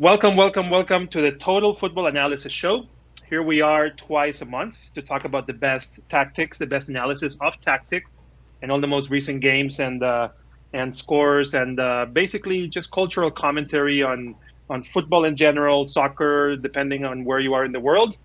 [0.00, 2.86] Welcome, welcome, welcome to the Total Football Analysis Show.
[3.28, 7.36] Here we are twice a month to talk about the best tactics, the best analysis
[7.42, 8.18] of tactics,
[8.62, 10.28] and all the most recent games and uh,
[10.72, 14.36] and scores, and uh, basically just cultural commentary on
[14.70, 18.16] on football in general, soccer, depending on where you are in the world.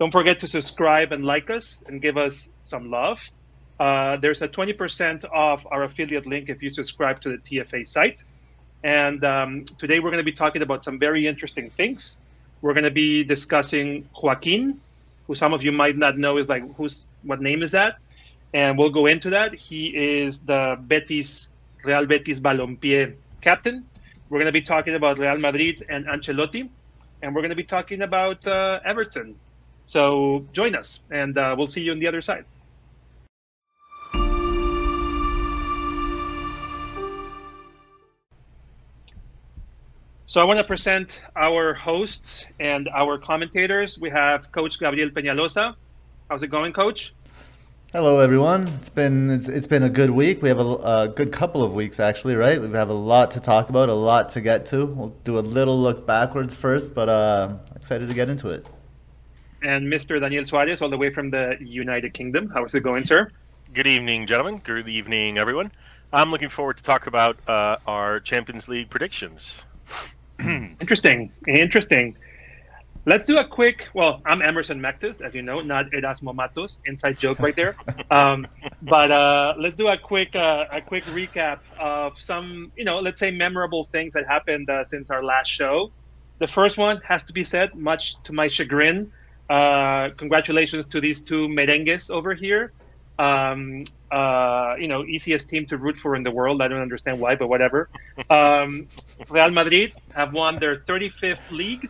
[0.00, 3.22] Don't forget to subscribe and like us and give us some love.
[3.78, 8.24] Uh, there's a 20% off our affiliate link if you subscribe to the TFA site.
[8.82, 12.16] And um, today we're going to be talking about some very interesting things.
[12.62, 14.80] We're going to be discussing Joaquin,
[15.26, 17.98] who some of you might not know is like, who's what name is that?
[18.54, 19.54] And we'll go into that.
[19.54, 19.88] He
[20.22, 21.48] is the Betis,
[21.84, 23.84] Real Betis Balompié captain.
[24.28, 26.68] We're going to be talking about Real Madrid and Ancelotti.
[27.22, 29.36] And we're going to be talking about uh, Everton.
[29.86, 32.44] So join us, and uh, we'll see you on the other side.
[40.30, 43.98] So I want to present our hosts and our commentators.
[43.98, 45.74] We have Coach Gabriel Peñalosa.
[46.28, 47.12] How's it going, Coach?
[47.92, 48.68] Hello, everyone.
[48.68, 50.40] It's been it's, it's been a good week.
[50.40, 52.62] We have a, a, good couple of weeks, actually, right?
[52.62, 54.86] We have a lot to talk about, a lot to get to.
[54.86, 58.64] We'll do a little look backwards first, but uh, excited to get into it.
[59.64, 60.20] And Mr.
[60.20, 62.50] Daniel Suarez, all the way from the United Kingdom.
[62.54, 63.32] How's it going, sir?
[63.74, 64.60] Good evening, gentlemen.
[64.62, 65.72] Good evening, everyone.
[66.12, 69.64] I'm looking forward to talk about uh, our Champions League predictions.
[70.80, 72.16] interesting, interesting.
[73.06, 73.88] Let's do a quick.
[73.94, 76.78] Well, I'm Emerson Mectis, as you know, not Erasmo Matos.
[76.86, 77.74] Inside joke right there.
[78.10, 78.46] Um,
[78.82, 83.20] but uh, let's do a quick uh, a quick recap of some, you know, let's
[83.20, 85.92] say memorable things that happened uh, since our last show.
[86.40, 89.12] The first one has to be said, much to my chagrin.
[89.48, 92.72] Uh, congratulations to these two merengues over here.
[93.18, 96.60] Um, uh, you know, easiest team to root for in the world.
[96.62, 97.88] I don't understand why, but whatever.
[98.28, 98.88] Um,
[99.28, 101.88] Real Madrid have won their 35th league.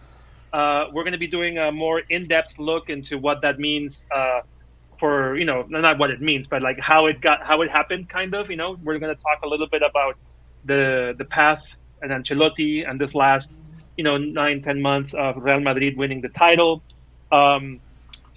[0.53, 4.41] Uh, we're going to be doing a more in-depth look into what that means uh,
[4.99, 8.09] for, you know, not what it means, but like how it got, how it happened,
[8.09, 8.51] kind of.
[8.51, 10.17] You know, we're going to talk a little bit about
[10.65, 11.65] the the path
[12.03, 13.51] and Ancelotti and this last,
[13.97, 16.83] you know, nine ten months of Real Madrid winning the title.
[17.33, 17.81] Um,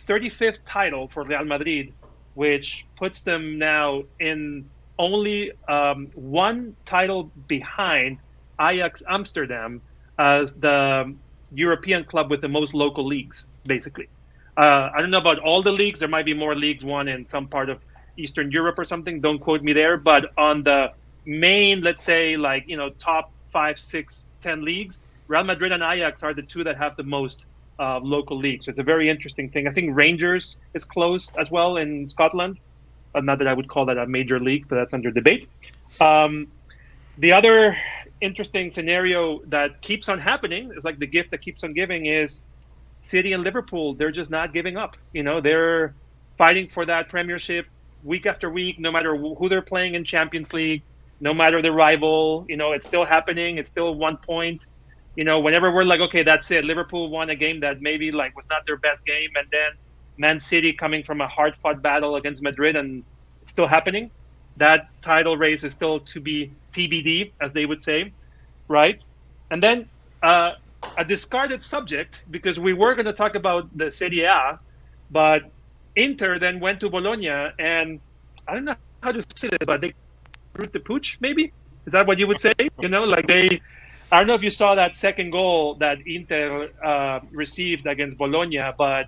[0.08, 1.94] 35th title for Real Madrid
[2.36, 8.18] which puts them now in only um, one title behind
[8.60, 9.82] Ajax Amsterdam
[10.18, 11.14] as the
[11.54, 14.08] European club with the most local leagues, basically.
[14.56, 16.00] Uh, I don't know about all the leagues.
[16.00, 17.80] There might be more leagues won in some part of
[18.18, 19.20] Eastern Europe or something.
[19.20, 19.98] Don't quote me there.
[19.98, 20.92] But on the
[21.26, 26.22] main, let's say, like, you know, top five, six, ten leagues, Real Madrid and Ajax
[26.22, 27.40] are the two that have the most
[27.80, 28.64] uh, local league.
[28.64, 29.68] So it's a very interesting thing.
[29.68, 32.60] I think Rangers is close as well in Scotland.
[33.16, 35.48] Uh, not that I would call that a major league, but that's under debate.
[36.02, 36.48] Um,
[37.18, 37.78] the other
[38.22, 42.44] interesting scenario that keeps on happening is like the gift that keeps on giving is
[43.02, 43.94] City and Liverpool.
[43.94, 44.96] They're just not giving up.
[45.12, 45.94] You know, they're
[46.38, 47.68] fighting for that Premiership
[48.04, 50.84] week after week, no matter who they're playing in Champions League,
[51.20, 52.46] no matter the rival.
[52.48, 53.58] You know, it's still happening.
[53.58, 54.66] It's still one point
[55.16, 56.66] you know, whenever we're like, okay, that's it.
[56.66, 59.70] Liverpool won a game that maybe like was not their best game, and then
[60.18, 63.04] Man City coming from a hard-fought battle against Madrid, and
[63.42, 64.10] it's still happening.
[64.58, 68.14] That title race is still to be TBD, as they would say,
[68.68, 69.00] right?
[69.52, 69.90] And then
[70.22, 70.54] uh,
[70.98, 74.60] a discarded subject because we were going to talk about the Serie A,
[75.12, 75.42] but
[75.96, 78.00] Inter then went to Bologna, and
[78.48, 79.94] I don't know how to say this, but they
[80.58, 81.54] root the pooch, maybe.
[81.86, 82.54] Is that what you would say?
[82.82, 83.62] You know, like they
[84.12, 88.62] I don't know if you saw that second goal that Inter uh, received against Bologna,
[88.78, 89.08] but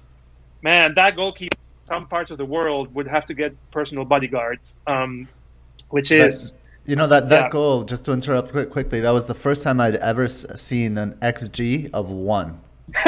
[0.61, 5.28] man, that goalkeeper, some parts of the world would have to get personal bodyguards, um,
[5.89, 6.53] which is.
[6.85, 7.50] You know that that yeah.
[7.50, 7.83] goal.
[7.83, 11.89] Just to interrupt quick, quickly, that was the first time I'd ever seen an xG
[11.94, 12.59] of one.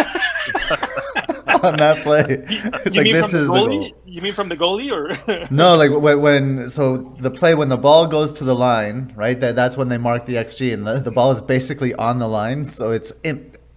[1.63, 2.23] on that play.
[2.47, 3.93] It's you like this is goalie?
[4.05, 5.47] You mean from the goalie or?
[5.51, 9.39] no, like when, when, so the play when the ball goes to the line, right?
[9.39, 12.27] That that's when they mark the xG, and the, the ball is basically on the
[12.27, 12.65] line.
[12.65, 13.13] So it's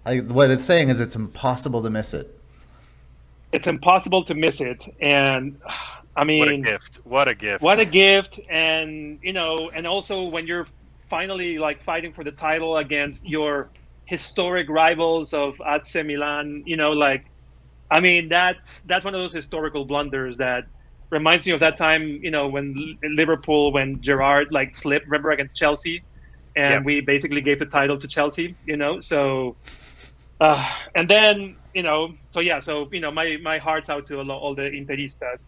[0.04, 2.37] like, what it's saying is it's impossible to miss it.
[3.52, 5.60] It's impossible to miss it, and
[6.16, 6.99] I mean, what a gift!
[7.04, 7.62] What a gift!
[7.62, 8.40] What a gift!
[8.50, 10.66] And you know, and also when you're
[11.08, 13.69] finally like fighting for the title against your
[14.06, 17.25] historic rivals of AC Milan, you know, like
[17.90, 20.64] I mean, that's that's one of those historical blunders that
[21.10, 25.56] reminds me of that time, you know, when Liverpool, when Gerrard like slipped, remember against
[25.56, 26.02] Chelsea,
[26.54, 26.84] and yep.
[26.84, 29.00] we basically gave the title to Chelsea, you know.
[29.00, 29.56] So,
[30.40, 34.20] uh, and then you know, so yeah, so you know, my my heart's out to
[34.20, 35.44] all the Interistas.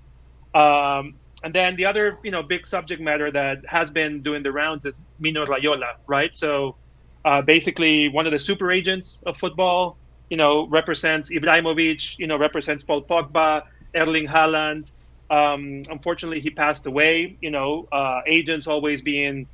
[0.55, 4.53] Um, and then the other, you know, big subject matter that has been doing the
[4.53, 6.35] rounds is Mino Raiola, right?
[6.35, 6.77] So
[7.25, 9.97] uh, basically one of the super agents of football.
[10.33, 12.19] You know, represents Ibrahimovic.
[12.19, 13.65] You know, represents Paul Pogba,
[13.95, 14.91] Erling Haaland.
[15.29, 17.37] Um, unfortunately, he passed away.
[17.43, 19.47] You know, uh, agents always being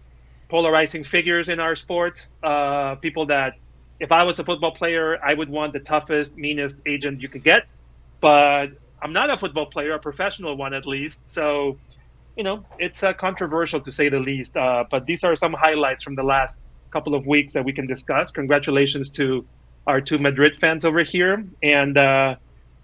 [0.49, 2.29] polarizing figures in our sport.
[2.45, 3.55] Uh, people that,
[3.99, 7.43] if I was a football player, I would want the toughest, meanest agent you could
[7.43, 7.67] get.
[8.21, 8.69] But
[9.03, 11.19] I'm not a football player, a professional one at least.
[11.27, 11.77] So,
[12.37, 14.57] you know, it's uh, controversial to say the least.
[14.57, 16.55] Uh, but these are some highlights from the last
[16.93, 18.31] couple of weeks that we can discuss.
[18.31, 19.45] Congratulations to
[19.89, 21.43] our two Madrid fans over here.
[21.63, 22.37] And uh,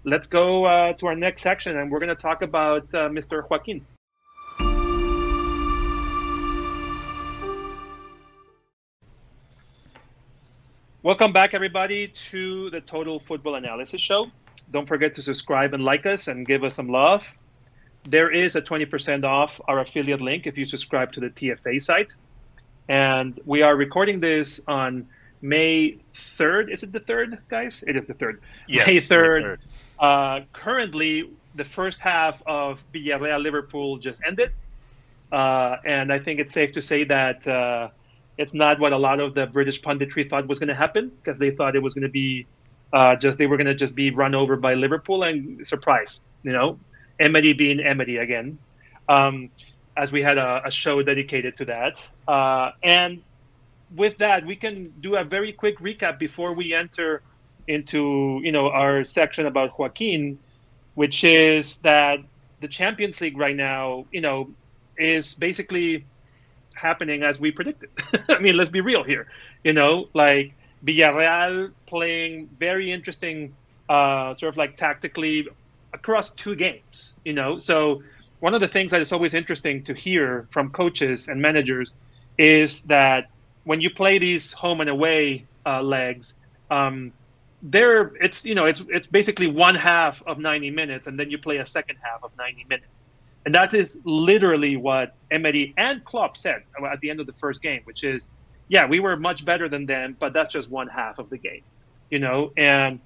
[0.03, 3.47] let's go uh, to our next section, and we're going to talk about uh, Mr.
[3.47, 3.85] Joaquin.
[11.03, 14.31] Welcome back, everybody, to the Total Football Analysis Show.
[14.71, 17.23] Don't forget to subscribe and like us and give us some love.
[18.09, 22.15] There is a 20% off our affiliate link if you subscribe to the TFA site.
[22.89, 25.07] And we are recording this on
[25.47, 25.99] May
[26.37, 26.73] 3rd.
[26.73, 27.83] Is it the 3rd, guys?
[27.87, 28.39] It is the 3rd.
[28.67, 29.43] Yes, May May 3rd.
[29.43, 29.65] 3rd.
[29.99, 34.51] Uh, currently, the first half of Villarreal Liverpool just ended.
[35.31, 37.89] Uh, and I think it's safe to say that uh,
[38.37, 41.39] it's not what a lot of the British punditry thought was going to happen because
[41.39, 42.45] they thought it was going to be
[42.93, 46.51] uh, just they were going to just be run over by Liverpool and surprise, you
[46.51, 46.79] know,
[47.19, 48.57] Emery being Emery again.
[49.07, 49.49] Um,
[49.97, 52.09] as we had a, a show dedicated to that.
[52.27, 53.21] Uh, and
[53.93, 57.21] with that, we can do a very quick recap before we enter
[57.67, 60.39] into you know our section about Joaquin,
[60.95, 62.19] which is that
[62.61, 64.49] the Champions League right now, you know,
[64.97, 66.05] is basically
[66.73, 67.89] happening as we predicted.
[68.29, 69.27] I mean, let's be real here.
[69.63, 70.53] You know, like
[70.85, 73.55] Villarreal playing very interesting,
[73.89, 75.47] uh, sort of like tactically
[75.93, 77.13] across two games.
[77.23, 78.03] You know, so
[78.39, 81.93] one of the things that is always interesting to hear from coaches and managers
[82.37, 83.29] is that
[83.65, 86.33] when you play these home and away uh, legs,
[86.71, 87.11] um,
[87.61, 91.37] there it's you know it's it's basically one half of 90 minutes, and then you
[91.37, 93.03] play a second half of 90 minutes,
[93.45, 97.61] and that is literally what Emery and Klopp said at the end of the first
[97.61, 98.29] game, which is,
[98.69, 101.63] yeah, we were much better than them, but that's just one half of the game,
[102.11, 102.99] you know, and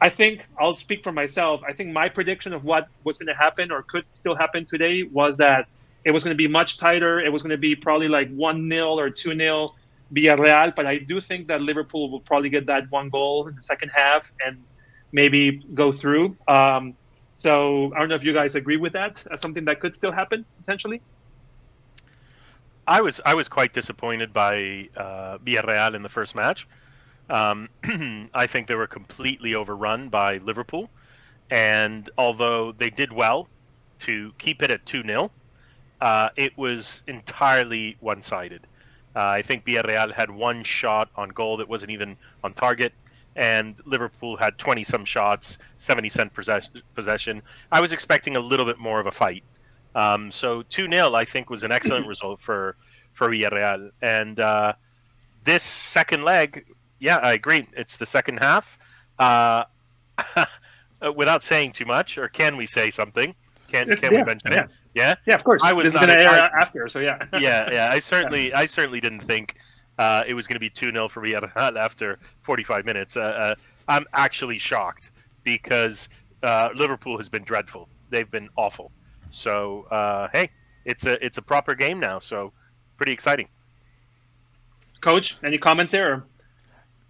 [0.00, 1.62] I think I'll speak for myself.
[1.66, 5.02] I think my prediction of what was going to happen or could still happen today
[5.02, 5.66] was that
[6.04, 7.20] it was going to be much tighter.
[7.20, 9.74] It was going to be probably like 1 0 or 2 0
[10.12, 10.74] Villarreal.
[10.74, 13.90] But I do think that Liverpool will probably get that one goal in the second
[13.90, 14.62] half and
[15.12, 16.36] maybe go through.
[16.46, 16.94] Um,
[17.36, 20.12] so I don't know if you guys agree with that as something that could still
[20.12, 21.00] happen potentially.
[22.86, 26.68] I was I was quite disappointed by uh, Villarreal in the first match.
[27.30, 27.70] Um,
[28.34, 30.90] I think they were completely overrun by Liverpool,
[31.50, 33.48] and although they did well
[34.00, 35.30] to keep it at two 0
[36.04, 38.66] uh, it was entirely one-sided.
[39.16, 42.92] Uh, I think Villarreal had one shot on goal that wasn't even on target,
[43.36, 46.32] and Liverpool had 20 some shots, 70 cent
[46.94, 47.40] possession.
[47.72, 49.44] I was expecting a little bit more of a fight.
[49.94, 52.76] Um, so 2 0, I think, was an excellent result for,
[53.14, 53.90] for Villarreal.
[54.02, 54.74] And uh,
[55.44, 56.66] this second leg,
[56.98, 57.66] yeah, I agree.
[57.72, 58.78] It's the second half.
[59.18, 59.64] Uh,
[61.16, 63.34] without saying too much, or can we say something?
[63.68, 64.64] Can, can yeah, we mention yeah.
[64.64, 64.70] it?
[64.94, 65.60] Yeah, yeah, of course.
[65.64, 67.18] I was this is going to air I- after, so yeah.
[67.40, 67.88] yeah, yeah.
[67.90, 69.56] I certainly, I certainly didn't think
[69.98, 73.16] uh, it was going to be two 0 for Villarreal after 45 minutes.
[73.16, 73.54] Uh, uh,
[73.88, 75.10] I'm actually shocked
[75.42, 76.08] because
[76.42, 77.88] uh, Liverpool has been dreadful.
[78.10, 78.92] They've been awful.
[79.30, 80.50] So uh, hey,
[80.84, 82.18] it's a it's a proper game now.
[82.18, 82.52] So
[82.96, 83.48] pretty exciting.
[85.00, 86.12] Coach, any comments there?
[86.12, 86.24] Or?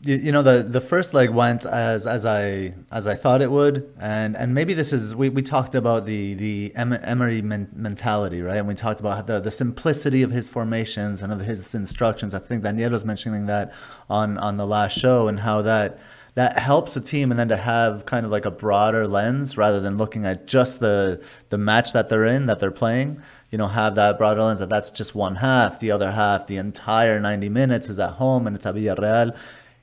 [0.07, 3.91] You, know the the first leg went as as I as I thought it would,
[3.99, 8.59] and and maybe this is we, we talked about the the Emery men, mentality, right?
[8.59, 12.35] And we talked about the the simplicity of his formations and of his instructions.
[12.35, 13.73] I think Daniel was mentioning that
[14.11, 15.99] on on the last show and how that
[16.35, 19.81] that helps a team and then to have kind of like a broader lens rather
[19.81, 23.69] than looking at just the the match that they're in that they're playing you know
[23.69, 27.49] have that broader lens that that's just one half the other half the entire 90
[27.49, 29.35] minutes is at home and it's at Villarreal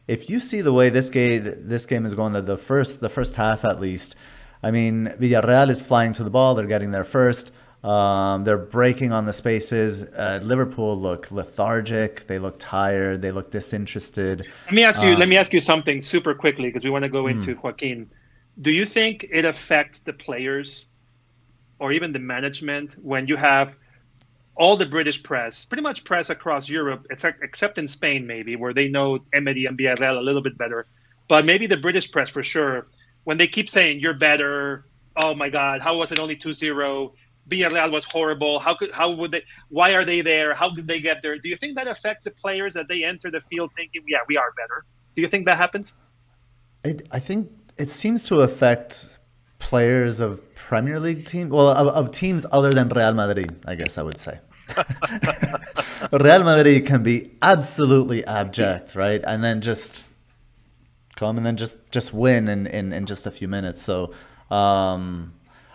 [0.08, 3.10] if you see the way this game this game is going the, the first the
[3.10, 4.15] first half at least
[4.63, 7.51] I mean Villarreal is flying to the ball they're getting there first
[7.84, 10.03] um, they're breaking on the spaces.
[10.03, 12.27] Uh, Liverpool look lethargic.
[12.27, 13.22] They look tired.
[13.22, 14.48] They look disinterested.
[14.65, 15.13] Let me ask you.
[15.13, 18.10] Um, let me ask you something super quickly because we want to go into Joaquin.
[18.62, 20.86] Do you think it affects the players
[21.79, 23.77] or even the management when you have
[24.62, 28.88] all the British press, pretty much press across Europe, except in Spain maybe, where they
[28.88, 30.86] know Emery and Villarreal a little bit better,
[31.27, 32.86] but maybe the British press for sure,
[33.24, 34.86] when they keep saying you're better.
[35.18, 37.12] Oh my God, how was it only 2-0?
[37.50, 38.60] Villarreal was horrible.
[38.60, 39.44] How could how would they?
[39.70, 40.53] Why are they there?
[40.53, 41.39] How could they get there?
[41.39, 44.38] Do you think that affects the players that they enter the field thinking, yeah, we
[44.38, 44.86] are better?
[45.15, 45.96] Do you think that happens?
[46.86, 49.18] It, I think it seems to affect
[49.58, 53.98] players of Premier League teams, well, of, of teams other than Real Madrid, I guess
[53.98, 54.39] I would say.
[56.12, 59.22] Real Madrid can be absolutely abject, right?
[59.25, 60.12] And then just
[61.16, 63.82] come and then just just win in, in, in just a few minutes.
[63.82, 64.13] So
[64.50, 65.34] um,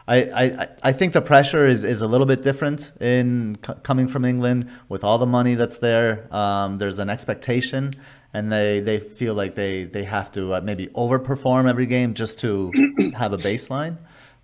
[0.08, 4.08] I, I I think the pressure is, is a little bit different in c- coming
[4.08, 6.28] from England with all the money that's there.
[6.34, 7.94] Um, there's an expectation,
[8.32, 12.38] and they, they feel like they they have to uh, maybe overperform every game just
[12.40, 12.72] to
[13.14, 13.96] have a baseline.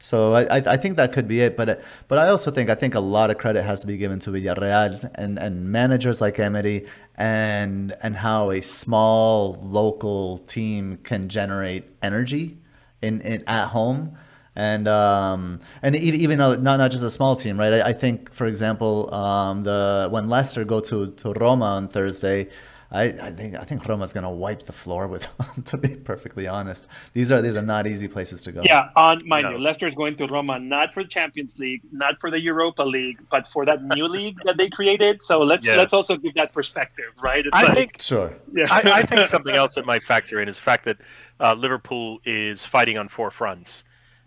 [0.03, 2.97] So I, I think that could be it, but but I also think I think
[2.97, 6.87] a lot of credit has to be given to Villarreal and, and managers like Emery
[7.15, 12.59] and and how a small local team can generate energy
[13.01, 14.19] in, in at home
[14.57, 17.75] and um, and even, even not not just a small team, right?
[17.75, 22.49] I, I think, for example, um, the when Leicester go to, to Roma on Thursday,
[22.93, 25.65] I, I think I think Roma's going to wipe the floor with them.
[25.73, 28.63] To be perfectly honest, these are these are not easy places to go.
[28.63, 29.53] Yeah, on mind no.
[29.53, 32.83] you, Leicester is going to Roma not for the Champions League, not for the Europa
[32.83, 35.23] League, but for that new league that they created.
[35.23, 35.77] So let's yeah.
[35.77, 37.47] let's also give that perspective, right?
[37.47, 38.37] It's I like, think sure.
[38.53, 38.67] Yeah.
[38.71, 40.99] I, I, think something else that might factor in is the fact that
[41.41, 43.85] uh, Liverpool is fighting on four fronts,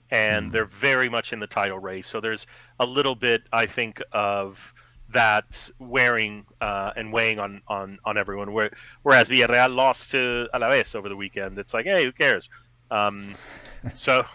[0.10, 0.54] and mm.
[0.54, 2.08] they're very much in the title race.
[2.08, 2.48] So there's
[2.80, 4.74] a little bit, I think, of
[5.16, 8.52] that's wearing uh, and weighing on, on, on everyone.
[8.52, 11.58] Whereas Villarreal lost to Alaves over the weekend.
[11.58, 12.50] It's like, hey, who cares?
[12.92, 13.34] Um,
[13.96, 14.26] so,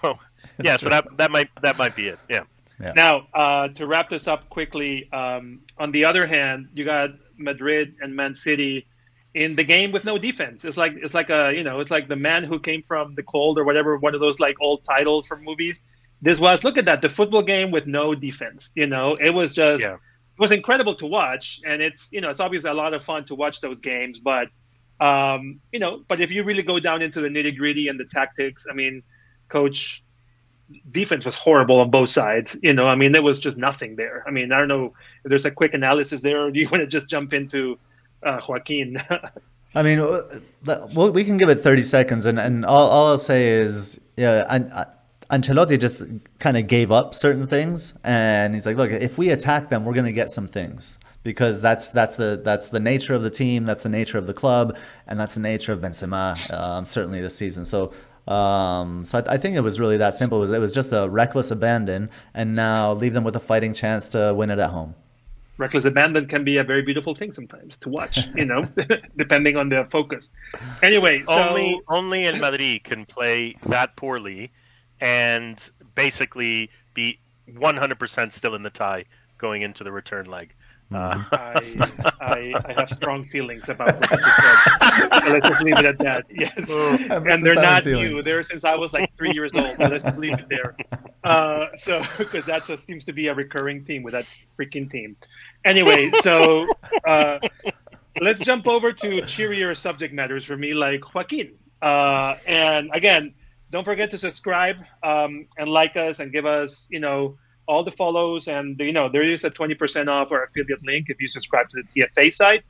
[0.64, 2.18] yeah, so that that might that might be it.
[2.30, 2.44] Yeah.
[2.80, 2.92] yeah.
[2.96, 7.96] Now, uh, to wrap this up quickly, um, on the other hand, you got Madrid
[8.00, 8.86] and Man City
[9.34, 10.64] in the game with no defense.
[10.64, 13.22] It's like it's like a you know it's like the man who came from the
[13.22, 15.82] cold or whatever one of those like old titles from movies.
[16.22, 18.70] This was look at that the football game with no defense.
[18.74, 19.82] You know, it was just.
[19.82, 19.98] Yeah
[20.40, 23.34] was incredible to watch, and it's you know it's obviously a lot of fun to
[23.34, 24.18] watch those games.
[24.18, 24.48] But
[24.98, 28.06] um, you know, but if you really go down into the nitty gritty and the
[28.06, 29.02] tactics, I mean,
[29.48, 30.02] coach
[30.90, 32.58] defense was horrible on both sides.
[32.62, 34.24] You know, I mean, there was just nothing there.
[34.26, 34.94] I mean, I don't know
[35.24, 37.78] if there's a quick analysis there, or do you want to just jump into
[38.22, 38.96] uh, Joaquin?
[39.74, 40.00] I mean,
[40.96, 44.56] we can give it 30 seconds, and, and all, all I'll say is, yeah, I,
[44.56, 44.86] I
[45.30, 46.02] Ancelotti just
[46.38, 49.94] kind of gave up certain things, and he's like, "Look, if we attack them, we're
[49.94, 53.66] going to get some things." Because that's that's the that's the nature of the team,
[53.66, 56.52] that's the nature of the club, and that's the nature of Benzema.
[56.52, 57.64] Um, certainly this season.
[57.64, 57.92] So
[58.26, 60.38] um, so I, I, think it was really that simple.
[60.38, 63.74] It was, it was, just a reckless abandon, and now leave them with a fighting
[63.74, 64.94] chance to win it at home.
[65.58, 68.62] Reckless abandon can be a very beautiful thing sometimes to watch, you know,
[69.16, 70.30] depending on the focus.
[70.82, 71.32] Anyway, so...
[71.32, 74.50] only only in Madrid can play that poorly
[75.00, 79.04] and basically be 100% still in the tie
[79.38, 80.54] going into the return leg.
[80.92, 85.22] Uh, I, I, I, have strong feelings about what you said.
[85.22, 86.26] so let's just leave it at that.
[86.30, 88.10] Yes, oh, and they're not feelings.
[88.10, 88.22] new.
[88.22, 89.66] They're since I was like three years old.
[89.66, 90.76] So let's just leave it there.
[91.22, 94.26] Uh, so because that just seems to be a recurring theme with that
[94.58, 95.16] freaking team.
[95.64, 96.66] Anyway, so
[97.04, 97.38] uh,
[98.20, 101.52] let's jump over to cheerier subject matters for me, like Joaquin.
[101.80, 103.32] Uh, and again,
[103.70, 107.92] don't forget to subscribe um, and like us and give us, you know, all the
[107.92, 108.48] follows.
[108.48, 111.82] And, you know, there is a 20% off our affiliate link if you subscribe to
[111.82, 112.64] the TFA site.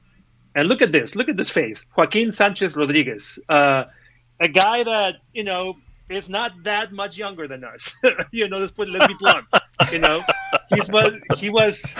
[0.55, 1.15] And look at this.
[1.15, 1.87] Look at this face.
[1.97, 3.85] Joaquin Sanchez Rodriguez, uh,
[4.41, 5.77] a guy that, you know,
[6.11, 7.95] is not that much younger than us.
[8.33, 9.47] you know, let's put let's be blunt.
[9.93, 10.23] you know,
[10.75, 11.81] he's was he was.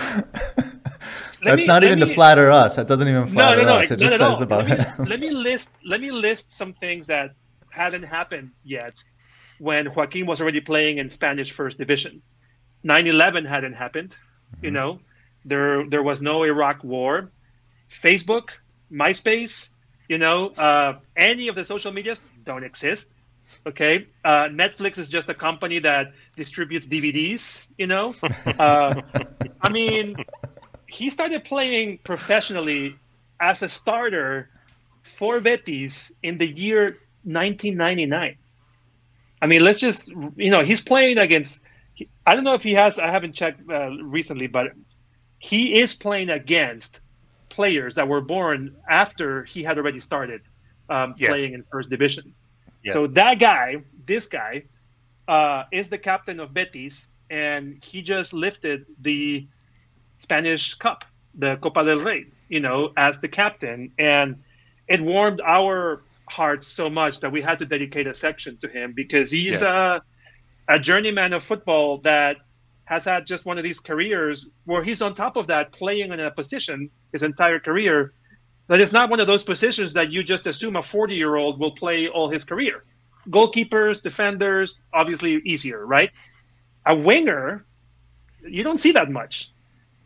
[1.43, 2.75] That's me, not even me, to flatter us.
[2.75, 3.91] That doesn't even flatter no, no, no, us.
[3.91, 5.69] It just says about let me, let me list.
[5.83, 7.33] Let me list some things that
[7.71, 8.93] hadn't happened yet
[9.59, 12.21] when Joaquin was already playing in Spanish First Division.
[12.83, 14.65] 9/11 hadn't happened, mm-hmm.
[14.65, 14.99] you know.
[15.45, 17.31] There there was no Iraq War.
[18.03, 18.49] Facebook,
[18.91, 19.69] MySpace,
[20.07, 23.07] you know, uh, any of the social medias don't exist.
[23.65, 27.67] Okay, uh, Netflix is just a company that distributes DVDs.
[27.77, 29.01] You know, uh,
[29.61, 30.15] I mean,
[30.87, 32.95] he started playing professionally
[33.39, 34.49] as a starter
[35.17, 38.37] for Betis in the year 1999.
[39.41, 41.61] I mean, let's just you know he's playing against.
[42.25, 42.97] I don't know if he has.
[42.99, 44.73] I haven't checked uh, recently, but
[45.39, 46.99] he is playing against
[47.49, 50.41] players that were born after he had already started
[50.89, 51.29] um, yeah.
[51.29, 52.33] playing in first division.
[52.83, 52.93] Yeah.
[52.93, 54.63] So that guy, this guy,
[55.27, 59.47] uh, is the captain of Betis, and he just lifted the
[60.17, 64.43] Spanish Cup, the Copa del Rey, you know, as the captain, and
[64.87, 68.93] it warmed our hearts so much that we had to dedicate a section to him
[68.95, 69.99] because he's yeah.
[70.67, 72.37] a, a journeyman of football that
[72.85, 76.19] has had just one of these careers where he's on top of that playing in
[76.19, 78.13] a position his entire career
[78.67, 81.59] that is not one of those positions that you just assume a 40 year old
[81.59, 82.85] will play all his career.
[83.29, 86.09] Goalkeepers, defenders, obviously easier, right?
[86.85, 87.65] A winger,
[88.47, 89.51] you don't see that much.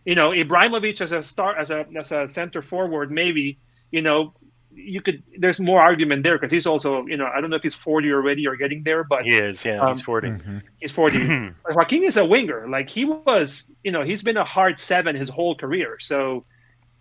[0.03, 3.59] You know, Ibrahimovic as a start as a as a center forward, maybe.
[3.91, 4.33] You know,
[4.75, 5.23] you could.
[5.37, 7.05] There's more argument there because he's also.
[7.05, 9.63] You know, I don't know if he's 40 already or getting there, but he is.
[9.63, 10.29] Yeah, um, he's 40.
[10.29, 10.61] Mhm.
[10.79, 11.51] he's 40.
[11.69, 12.67] Joaquin is a winger.
[12.67, 15.97] Like he was, you know, he's been a hard seven his whole career.
[15.99, 16.45] So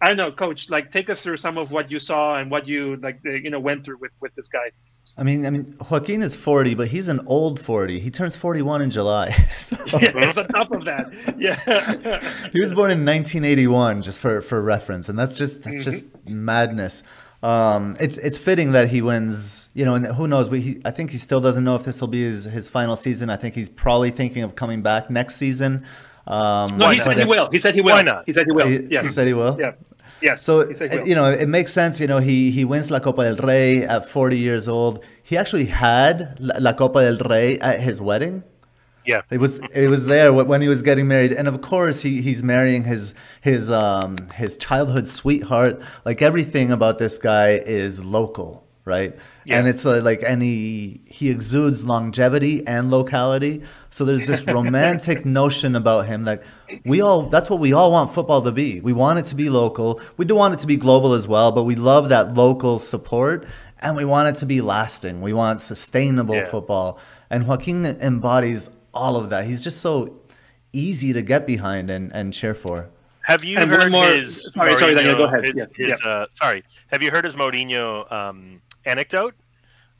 [0.00, 2.68] I don't know, coach, like take us through some of what you saw and what
[2.68, 4.70] you like, uh, you know, went through with, with this guy.
[5.16, 8.00] I mean, I mean, Joaquin is 40, but he's an old 40.
[8.00, 9.30] He turns 41 in July.
[9.58, 11.10] So, Yes, on top of that.
[11.38, 11.56] Yeah.
[12.52, 17.02] he was born in 1981, just for, for reference, and that's just that's just madness.
[17.44, 20.48] Um, it's it's fitting that he wins, you know, and who knows?
[20.48, 22.96] We he, I think he still doesn't know if this will be his, his final
[22.96, 23.28] season.
[23.28, 25.84] I think he's probably thinking of coming back next season.
[26.26, 27.50] Um, no, he said he will.
[27.50, 27.92] He said he will.
[27.92, 28.24] Why not?
[28.24, 28.66] He said he will.
[28.66, 29.02] He, yeah.
[29.02, 29.58] he said he will.
[29.60, 29.72] yeah.
[30.22, 30.42] Yes.
[30.42, 31.06] So he said he will.
[31.06, 32.00] you know, it makes sense.
[32.00, 35.04] You know, he he wins La Copa del Rey at 40 years old.
[35.22, 38.42] He actually had La La Copa del Rey at his wedding.
[39.06, 39.22] Yeah.
[39.30, 42.42] It was it was there when he was getting married, and of course he he's
[42.42, 45.80] marrying his his um his childhood sweetheart.
[46.04, 49.16] Like everything about this guy is local, right?
[49.44, 49.58] Yeah.
[49.58, 53.62] And it's like and he he exudes longevity and locality.
[53.90, 56.42] So there's this romantic notion about him that
[56.86, 58.80] we all that's what we all want football to be.
[58.80, 60.00] We want it to be local.
[60.16, 63.46] We do want it to be global as well, but we love that local support
[63.80, 65.20] and we want it to be lasting.
[65.20, 66.46] We want sustainable Yeah.
[66.46, 66.98] football.
[67.28, 69.44] And Joaquin embodies all of that.
[69.44, 70.20] He's just so
[70.72, 72.88] easy to get behind and, and cheer for.
[73.22, 74.50] Have you And heard more- his?
[74.54, 75.44] sorry, sorry, Daniel, go ahead.
[75.44, 76.62] His, Yeah, his, Uh, sorry.
[76.88, 79.34] Have you heard his Mourinho um, anecdote?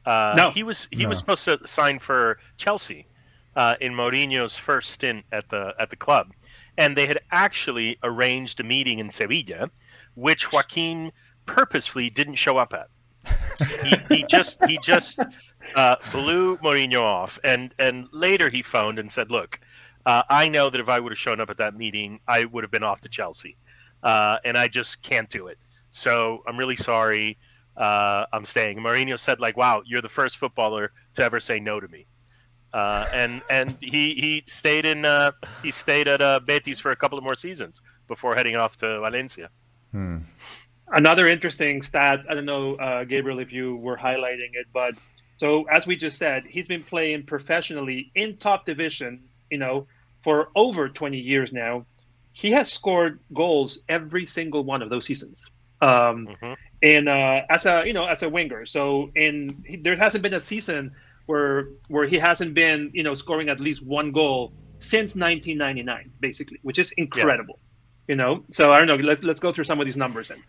[0.04, 0.50] Uh, No.
[0.50, 1.08] He was he No.
[1.08, 3.06] was supposed to sign for Chelsea
[3.56, 6.32] uh, in Mourinho's first stint at the at the club,
[6.76, 9.70] and they had actually arranged a meeting in Sevilla,
[10.16, 11.10] which Joaquin
[11.46, 12.88] purposefully didn't show up at.
[13.84, 15.18] he, he just he just
[15.74, 19.60] uh, blew Mourinho off, and and later he phoned and said, "Look,
[20.06, 22.64] uh, I know that if I would have shown up at that meeting, I would
[22.64, 23.56] have been off to Chelsea,
[24.02, 25.58] uh, and I just can't do it.
[25.90, 27.38] So I'm really sorry.
[27.76, 31.80] Uh, I'm staying." Mourinho said, "Like, wow, you're the first footballer to ever say no
[31.80, 32.06] to me."
[32.72, 35.30] Uh, and and he he stayed in uh,
[35.62, 38.98] he stayed at uh, Betis for a couple of more seasons before heading off to
[39.00, 39.48] Valencia.
[39.92, 40.18] Hmm.
[40.88, 42.24] Another interesting stat.
[42.28, 44.94] I don't know, uh, Gabriel, if you were highlighting it, but
[45.36, 49.86] so as we just said, he's been playing professionally in top division, you know,
[50.22, 51.86] for over 20 years now.
[52.32, 55.48] He has scored goals every single one of those seasons.
[55.80, 56.56] Um, Mhm.
[56.82, 60.34] and uh, as a you know as a winger, so in he, there hasn't been
[60.34, 60.92] a season
[61.26, 66.58] where where he hasn't been you know scoring at least one goal since 1999, basically,
[66.62, 67.58] which is incredible.
[68.08, 68.96] You know, so I don't know.
[68.96, 70.42] Let's let's go through some of these numbers and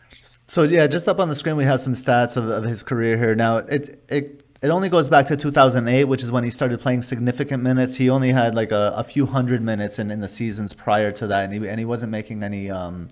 [0.47, 3.17] So yeah, just up on the screen we have some stats of, of his career
[3.17, 3.35] here.
[3.35, 7.01] Now it it it only goes back to 2008, which is when he started playing
[7.01, 7.95] significant minutes.
[7.95, 11.27] He only had like a, a few hundred minutes in, in the seasons prior to
[11.27, 13.09] that, and he and he wasn't making any um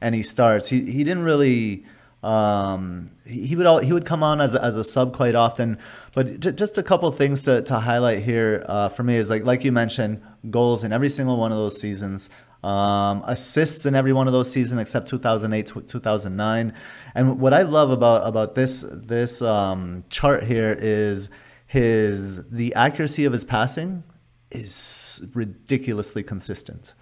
[0.00, 0.68] any starts.
[0.68, 1.84] He he didn't really.
[2.22, 5.78] Um, he would all, he would come on as a, as a sub quite often,
[6.12, 9.44] but j- just a couple things to, to highlight here uh, for me is like
[9.44, 12.28] like you mentioned, goals in every single one of those seasons,
[12.62, 16.74] um, assists in every one of those seasons except 2008 2009
[17.14, 21.28] And what I love about about this this um, chart here is
[21.66, 24.04] his the accuracy of his passing
[24.50, 26.94] is ridiculously consistent.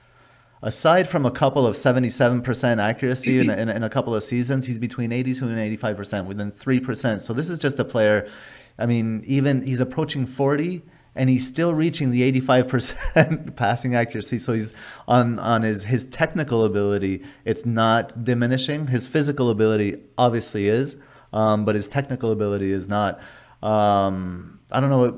[0.63, 4.79] Aside from a couple of 77% accuracy in, in, in a couple of seasons, he's
[4.79, 7.21] between 82 and 85% within 3%.
[7.21, 8.31] So this is just a player.
[8.79, 10.81] I mean, even he's approaching 40
[11.17, 14.39] and he's still reaching the 85% passing accuracy.
[14.39, 14.73] So he's
[15.07, 18.89] on, on his, his technical ability, it's not diminishing.
[18.89, 20.97] His physical ability obviously is,
[21.33, 23.21] um, but his technical ability is not.
[23.63, 24.99] Um, I don't know.
[24.99, 25.15] What,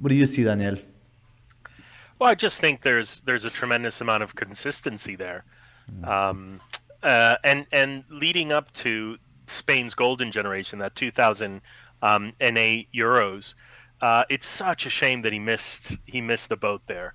[0.00, 0.76] what do you see, Daniel?
[2.18, 5.44] Well, I just think there's there's a tremendous amount of consistency there,
[6.04, 6.60] um,
[7.02, 11.60] uh, and and leading up to Spain's golden generation, that 2008
[12.02, 13.54] um, Euros,
[14.02, 17.14] uh, it's such a shame that he missed he missed the boat there.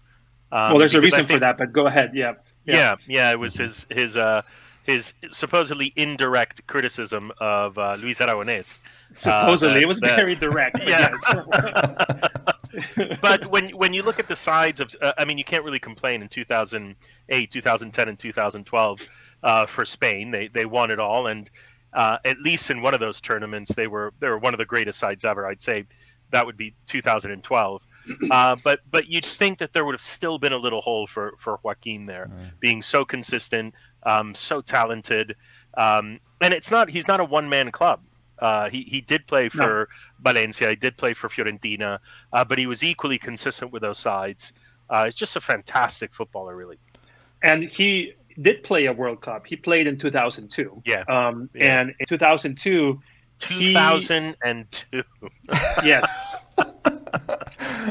[0.52, 2.12] Um, well, there's a reason for that, but go ahead.
[2.14, 2.34] Yeah.
[2.66, 4.42] Yeah, yeah, it was his his uh,
[4.84, 8.80] his supposedly indirect criticism of uh, Luis Aragonés.
[9.16, 10.80] Supposedly, that- it was that- very direct.
[10.80, 11.16] but Yeah.
[13.22, 15.80] but when when you look at the sides of, uh, I mean, you can't really
[15.80, 19.02] complain in 2008, 2010, and 2012
[19.44, 20.32] uh, for Spain.
[20.32, 21.50] They they won it all, and
[21.94, 24.66] uh, at least in one of those tournaments, they were they were one of the
[24.66, 25.48] greatest sides ever.
[25.48, 25.86] I'd say
[26.32, 27.84] that would be 2012.
[28.32, 31.34] Uh, but but you'd think that there would have still been a little hole for
[31.38, 35.36] for Joaquin there, being so consistent, um, so talented,
[35.78, 38.02] um, and it's not he's not a one man club.
[38.40, 40.32] Uh, he he did play for no.
[40.32, 42.00] Valencia, he did play for Fiorentina,
[42.34, 44.54] uh, but he was equally consistent with those sides.
[44.90, 46.78] Uh, he's just a fantastic footballer, really.
[47.44, 49.48] And he did play a World Cup.
[49.48, 50.84] He played in 2002.
[50.86, 51.04] Yeah.
[51.08, 51.82] Um, yeah.
[51.82, 53.00] And in 2002,
[53.40, 55.04] 2002.
[55.84, 56.06] Yes.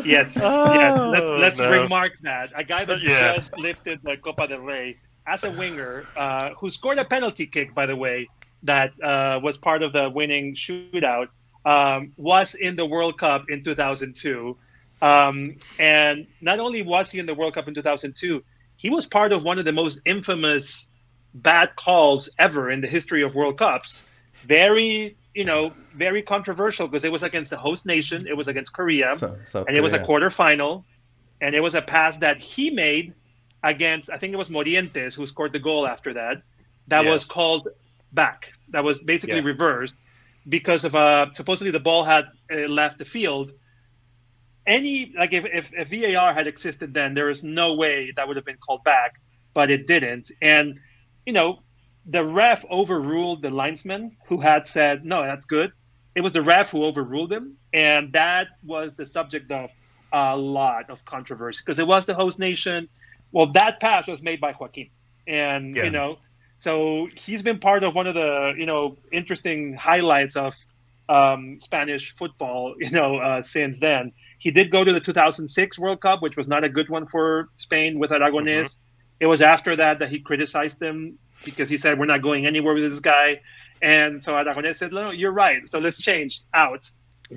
[0.05, 0.39] yes.
[0.43, 0.99] Oh, yes.
[0.99, 1.71] Let's let's no.
[1.71, 3.35] remark that a guy that yeah.
[3.35, 7.75] just lifted the Copa del Rey as a winger, uh, who scored a penalty kick,
[7.75, 8.29] by the way,
[8.63, 11.29] that uh, was part of the winning shootout,
[11.65, 14.57] um, was in the World Cup in 2002.
[15.03, 18.43] Um, and not only was he in the World Cup in 2002,
[18.77, 20.87] he was part of one of the most infamous
[21.35, 24.05] bad calls ever in the history of World Cups.
[24.35, 28.27] Very, you know, very controversial because it was against the host nation.
[28.27, 29.79] It was against Korea, so, so and Korea.
[29.79, 30.85] it was a quarterfinal,
[31.43, 33.13] and it was a pass that he made
[33.63, 34.09] against.
[34.09, 36.43] I think it was Morientes who scored the goal after that.
[36.89, 37.11] That yeah.
[37.11, 37.69] was called
[38.13, 38.53] back.
[38.71, 39.53] That was basically yeah.
[39.55, 39.95] reversed
[40.49, 43.53] because of uh supposedly the ball had uh, left the field
[44.67, 48.37] any like if, if, if VAR had existed then, there is no way that would
[48.37, 49.21] have been called back,
[49.55, 50.31] but it didn't.
[50.43, 50.81] And
[51.25, 51.61] you know,
[52.07, 55.73] the ref overruled the linesman who had said no, that's good.
[56.15, 59.71] It was the ref who overruled him, and that was the subject of
[60.13, 62.89] a lot of controversy because it was the host nation.
[63.33, 64.89] Well, that pass was made by Joaquin,
[65.27, 65.85] and yeah.
[65.85, 66.19] you know,
[66.59, 70.55] so he's been part of one of the you know interesting highlights of
[71.09, 74.13] um, Spanish football, you know, uh, since then.
[74.39, 77.49] He did go to the 2006 World Cup, which was not a good one for
[77.57, 78.45] Spain with Aragonés.
[78.45, 78.86] Mm-hmm.
[79.21, 82.75] It was after that that he criticized them because he said, We're not going anywhere
[82.75, 83.41] with this guy.
[83.83, 85.69] And so Aragonés said, No, you're right.
[85.69, 86.91] So let's change out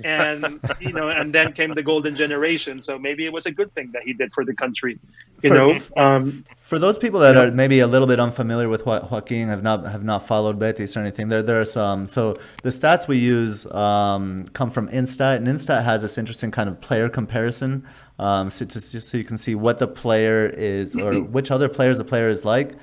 [0.04, 2.82] and you know, and then came the golden generation.
[2.82, 4.98] So maybe it was a good thing that he did for the country.
[5.42, 8.86] You for, know, um, for those people that are maybe a little bit unfamiliar with
[8.86, 12.06] what Joaquin have not have not followed Betis or anything, there there are some.
[12.06, 16.68] So the stats we use um, come from Instat, and Instat has this interesting kind
[16.68, 17.86] of player comparison.
[18.18, 21.96] Um, so, to, so you can see what the player is or which other players
[21.96, 22.74] the player is like.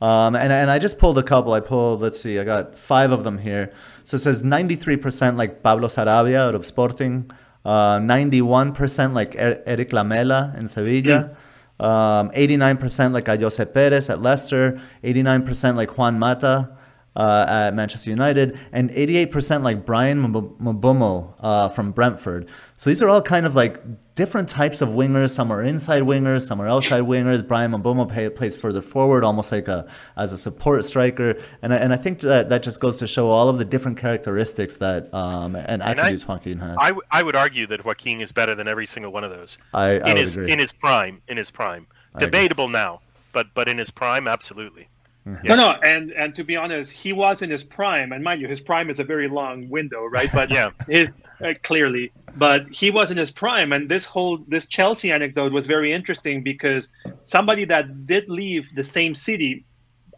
[0.00, 1.52] Um, and, and I just pulled a couple.
[1.52, 3.72] I pulled, let's see, I got five of them here.
[4.04, 7.30] So it says 93% like Pablo Sarabia out of Sporting,
[7.64, 11.36] uh, 91% like er- Erik Lamela in Sevilla,
[11.80, 11.84] mm.
[11.84, 16.76] um, 89% like Ayoze Perez at Leicester, 89% like Juan Mata,
[17.16, 22.48] uh, at Manchester United, and 88% like Bryan Mbeumo uh, from Brentford.
[22.76, 23.80] So these are all kind of like
[24.14, 25.30] different types of wingers.
[25.30, 27.46] Some are inside wingers, some are outside wingers.
[27.46, 31.36] Bryan Mbeumo play, plays further forward, almost like a as a support striker.
[31.62, 33.96] And I, and I think that that just goes to show all of the different
[33.96, 36.76] characteristics that um, and attributes and I, Joaquin has.
[36.78, 39.56] I, w- I would argue that Joaquin is better than every single one of those.
[39.72, 40.52] I, I in his agree.
[40.52, 41.86] in his prime, in his prime.
[42.18, 43.00] Debatable now,
[43.32, 44.88] but but in his prime, absolutely.
[45.26, 45.46] Mm-hmm.
[45.48, 48.46] No, no, and and to be honest, he was in his prime, and mind you,
[48.46, 50.30] his prime is a very long window, right?
[50.32, 51.12] But yeah, his
[51.44, 55.66] uh, clearly, but he was in his prime, and this whole this Chelsea anecdote was
[55.66, 56.86] very interesting because
[57.24, 59.64] somebody that did leave the same city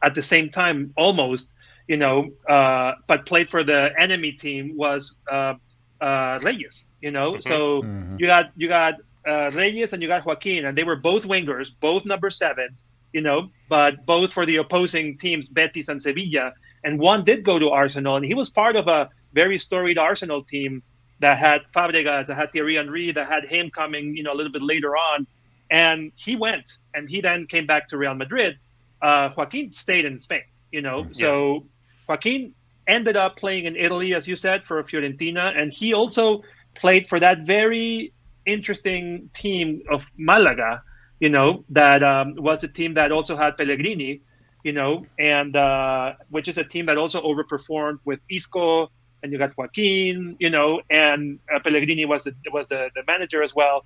[0.02, 1.48] at the same time, almost,
[1.86, 5.54] you know, uh, but played for the enemy team was uh,
[6.02, 7.32] uh, Reyes, you know.
[7.32, 7.48] Mm-hmm.
[7.48, 8.16] So mm-hmm.
[8.18, 11.70] you got you got uh, Reyes and you got Joaquin, and they were both wingers,
[11.80, 16.52] both number sevens you know, but both for the opposing teams, Betis and Sevilla.
[16.84, 20.42] And one did go to Arsenal, and he was part of a very storied Arsenal
[20.42, 20.82] team
[21.20, 24.52] that had Fabregas, that had Thierry Henry, that had him coming, you know, a little
[24.52, 25.26] bit later on.
[25.70, 28.58] And he went, and he then came back to Real Madrid.
[29.02, 31.06] Uh, Joaquin stayed in Spain, you know.
[31.12, 31.26] Yeah.
[31.26, 31.66] So
[32.08, 32.54] Joaquin
[32.86, 36.42] ended up playing in Italy, as you said, for Fiorentina, and he also
[36.74, 38.12] played for that very
[38.46, 40.82] interesting team of Malaga
[41.20, 44.22] you know, that um, was a team that also had Pellegrini,
[44.64, 48.90] you know, and uh, which is a team that also overperformed with Isco,
[49.22, 53.42] and you got Joaquin, you know, and uh, Pellegrini was the, was the, the manager
[53.42, 53.84] as well.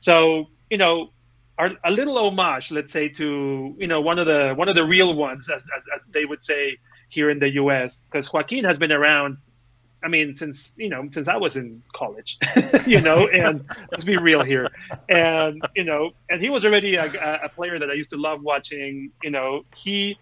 [0.00, 1.10] So you know,
[1.58, 4.84] our, a little homage, let's say, to you know one of the one of the
[4.84, 8.02] real ones, as as, as they would say here in the U.S.
[8.10, 9.36] Because Joaquin has been around
[10.04, 12.38] I mean, since you know, since I was in college,
[12.86, 14.68] you know, and let's be real here,
[15.08, 17.06] and you know, and he was already a,
[17.44, 19.12] a, player that I used to love watching.
[19.22, 20.18] You know, he,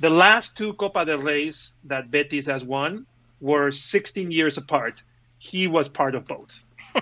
[0.00, 3.06] the last two Copa del Reyes that Betis has won
[3.40, 5.02] were 16 years apart.
[5.38, 6.50] He was part of both.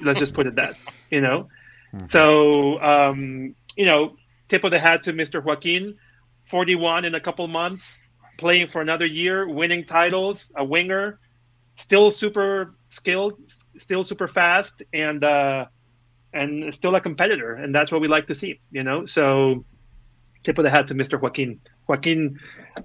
[0.01, 0.75] Let's just put it that,
[1.11, 1.49] you know.
[1.95, 2.07] Mm-hmm.
[2.07, 4.16] So, um, you know,
[4.49, 5.45] tip of the hat to Mr.
[5.45, 5.97] Joaquin,
[6.49, 7.99] 41 in a couple months,
[8.38, 11.21] playing for another year, winning titles, a winger
[11.76, 13.38] still super skilled,
[13.78, 15.66] still super fast, and uh,
[16.32, 18.61] and still a competitor, and that's what we like to see.
[18.70, 19.64] You know, so
[20.42, 21.20] tip of the hat to Mr.
[21.20, 21.61] Joaquin.
[21.88, 22.38] Joaquin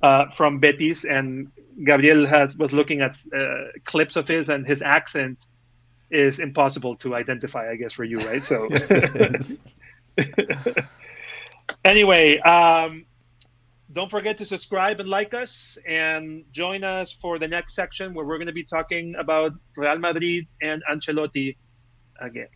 [0.04, 1.52] uh, from Betis, and
[1.84, 5.46] Gabriel has was looking at uh, clips of his, and his accent
[6.10, 8.44] is impossible to identify, I guess, for you, right?
[8.44, 9.58] So, yes,
[11.86, 13.06] anyway, um,
[13.94, 18.26] don't forget to subscribe and like us, and join us for the next section where
[18.26, 21.56] we're going to be talking about Real Madrid and Ancelotti
[22.22, 22.50] again.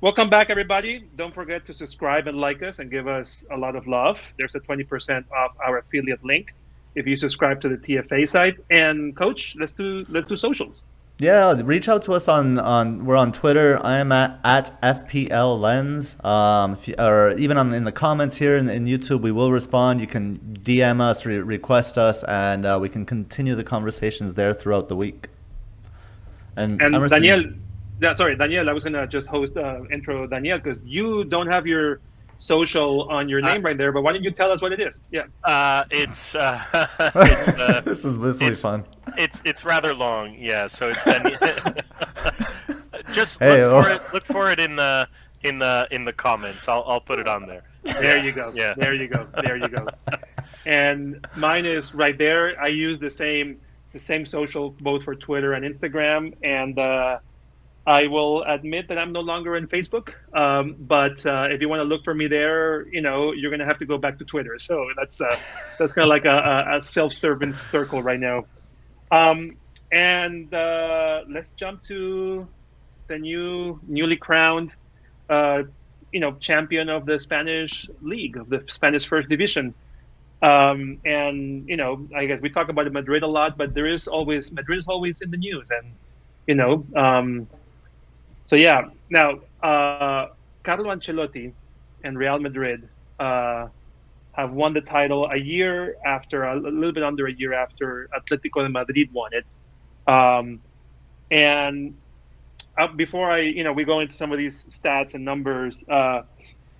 [0.00, 1.08] Welcome back, everybody.
[1.16, 4.20] Don't forget to subscribe and like us and give us a lot of love.
[4.38, 6.54] There's a 20% off our affiliate link
[6.94, 8.56] if you subscribe to the TFA site.
[8.70, 10.84] And coach, let's do let's do socials.
[11.18, 13.78] Yeah, reach out to us on, on we're on Twitter.
[13.84, 16.16] I am at, at FPL Lens.
[16.24, 20.00] Um, you, or even on in the comments here in, in, YouTube, we will respond.
[20.00, 24.52] You can DM us, re- request us, and uh, we can continue the conversations there
[24.52, 25.28] throughout the week.
[26.56, 27.52] And, and Emerson, Daniel,
[28.00, 28.68] yeah, sorry, Daniel.
[28.68, 32.00] I was gonna just host uh, intro Daniel because you don't have your
[32.38, 33.92] social on your name uh, right there.
[33.92, 34.98] But why don't you tell us what it is?
[35.10, 35.24] Yeah.
[35.42, 36.34] Uh, it's.
[36.34, 36.62] Uh,
[37.14, 38.84] it's uh, this is this will be fun.
[39.16, 40.36] It's it's rather long.
[40.38, 40.66] Yeah.
[40.66, 41.38] So it's Daniel.
[43.12, 43.82] just hey, look, oh.
[43.82, 45.08] for it, look for it in the
[45.42, 46.68] in the in the comments.
[46.68, 47.62] I'll I'll put it on there.
[47.82, 48.52] There you go.
[48.54, 48.74] Yeah.
[48.76, 49.28] There you go.
[49.42, 49.86] There you go.
[50.66, 52.60] and mine is right there.
[52.60, 53.60] I use the same
[53.92, 56.78] the same social both for Twitter and Instagram and.
[57.86, 61.80] I will admit that I'm no longer in Facebook, um, but uh, if you want
[61.80, 64.24] to look for me there, you know, you're going to have to go back to
[64.24, 64.58] Twitter.
[64.58, 65.26] So that's uh,
[65.78, 68.46] that's kind of like a, a self-serving circle right now.
[69.10, 69.56] Um,
[69.92, 72.48] and uh, let's jump to
[73.06, 74.74] the new, newly crowned,
[75.28, 75.64] uh,
[76.10, 79.74] you know, champion of the Spanish league of the Spanish First Division.
[80.40, 84.08] Um, and you know, I guess we talk about Madrid a lot, but there is
[84.08, 85.92] always Madrid is always in the news, and
[86.46, 86.86] you know.
[88.46, 90.28] So yeah, now uh,
[90.62, 91.52] Carlo Ancelotti
[92.02, 93.68] and Real Madrid uh,
[94.32, 98.62] have won the title a year after, a little bit under a year after Atletico
[98.62, 99.46] de Madrid won it.
[100.12, 100.60] Um,
[101.30, 101.96] and
[102.76, 106.22] uh, before I, you know, we go into some of these stats and numbers, uh,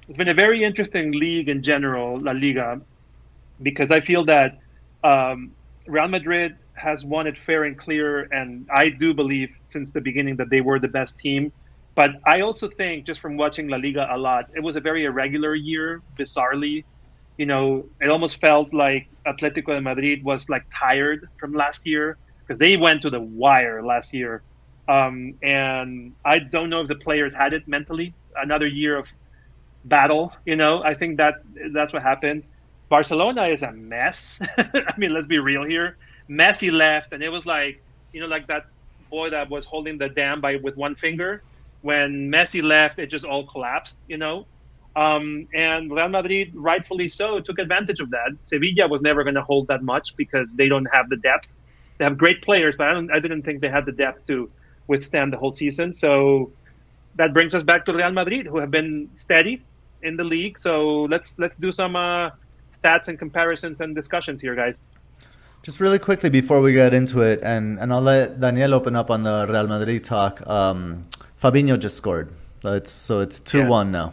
[0.08, 2.80] it's been a very interesting league in general, La Liga,
[3.62, 4.58] because I feel that
[5.02, 5.52] um,
[5.86, 10.36] Real Madrid has won it fair and clear, and I do believe since the beginning
[10.36, 11.52] that they were the best team.
[11.96, 15.04] But I also think, just from watching La Liga a lot, it was a very
[15.04, 16.84] irregular year, bizarrely.
[17.38, 22.18] You know, it almost felt like Atletico de Madrid was like tired from last year
[22.46, 24.44] because they went to the wire last year.
[24.88, 28.14] Um, and I don't know if the players had it mentally.
[28.36, 29.06] Another year of
[29.84, 30.82] battle, you know.
[30.82, 31.34] I think that
[31.72, 32.44] that's what happened.
[32.88, 34.38] Barcelona is a mess.
[34.58, 35.96] I mean, let's be real here.
[36.30, 37.76] Messi left, and it was like,
[38.12, 38.64] you know, like that
[39.10, 41.44] boy that was holding the dam by with one finger
[41.84, 44.46] when Messi left, it just all collapsed, you know.
[44.96, 48.30] Um, and Real Madrid, rightfully so, took advantage of that.
[48.44, 51.46] Sevilla was never going to hold that much because they don't have the depth.
[51.98, 54.50] They have great players, but I, don't, I didn't think they had the depth to
[54.88, 55.92] withstand the whole season.
[55.92, 56.54] So
[57.16, 59.66] that brings us back to Real Madrid, who have been steady
[60.02, 60.58] in the league.
[60.58, 62.30] So let's let's do some uh,
[62.82, 64.80] stats and comparisons and discussions here, guys.
[65.64, 69.10] Just really quickly before we get into it, and, and I'll let Daniel open up
[69.10, 70.46] on the Real Madrid talk.
[70.46, 71.00] Um,
[71.42, 72.30] Fabinho just scored.
[72.60, 73.68] So it's so it's two yeah.
[73.68, 74.12] one now.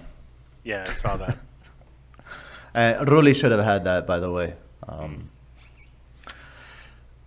[0.64, 1.38] Yeah, I saw that.
[2.74, 4.54] and Rulli should have had that, by the way.
[4.88, 5.30] Um,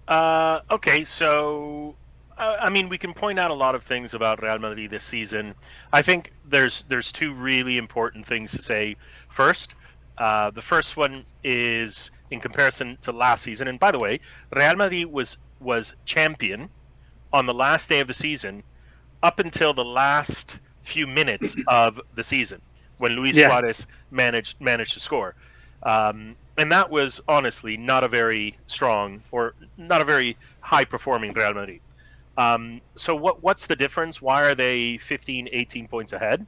[0.09, 1.95] uh, okay, so
[2.39, 5.05] uh, I mean, we can point out a lot of things about Real Madrid this
[5.05, 5.55] season.
[5.93, 8.97] I think there's there's two really important things to say.
[9.29, 9.75] First,
[10.17, 13.68] uh, the first one is in comparison to last season.
[13.68, 14.20] And by the way,
[14.55, 16.68] Real Madrid was was champion
[17.33, 18.62] on the last day of the season
[19.23, 22.61] up until the last few minutes of the season
[22.99, 23.49] when Luis yeah.
[23.49, 25.35] Suarez managed managed to score.
[25.83, 31.33] Um, and that was honestly not a very strong or not a very high performing
[31.33, 31.81] Real Madrid.
[32.37, 34.20] Um, so what what's the difference?
[34.20, 36.47] Why are they 15, 18 points ahead?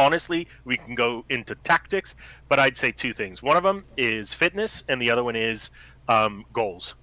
[0.00, 2.16] Honestly, we can go into tactics,
[2.48, 3.42] but I'd say two things.
[3.42, 5.70] One of them is fitness, and the other one is
[6.08, 6.94] um, goals,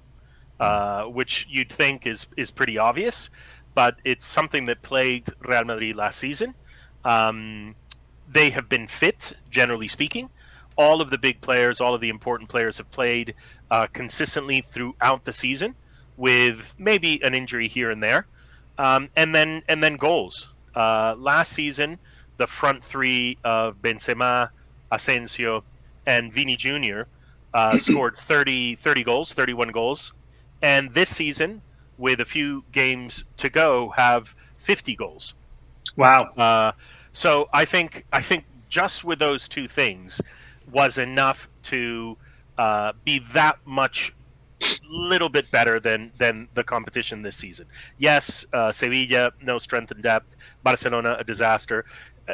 [0.59, 3.29] uh, which you'd think is is pretty obvious
[3.77, 6.55] but it's something that plagued Real Madrid last season.
[7.05, 7.75] Um,
[8.27, 10.31] they have been fit, generally speaking.
[10.79, 13.35] All of the big players, all of the important players have played
[13.69, 15.75] uh, consistently throughout the season,
[16.17, 18.25] with maybe an injury here and there,
[18.79, 20.51] um, and then and then goals.
[20.73, 21.99] Uh, last season,
[22.37, 24.49] the front three of Benzema,
[24.91, 25.63] Asensio,
[26.05, 27.01] and Vini Jr.
[27.53, 30.13] Uh, scored 30, 30 goals, 31 goals.
[30.61, 31.61] And this season,
[31.97, 35.33] with a few games to go, have 50 goals.
[35.95, 36.31] Wow.
[36.37, 36.71] Uh,
[37.11, 40.21] so I think I think just with those two things
[40.71, 42.17] was enough to
[42.57, 44.13] uh, be that much
[44.89, 47.65] little bit better than than the competition this season.
[47.97, 50.35] Yes, uh, Sevilla no strength and depth.
[50.63, 51.85] Barcelona a disaster.
[52.27, 52.33] Uh,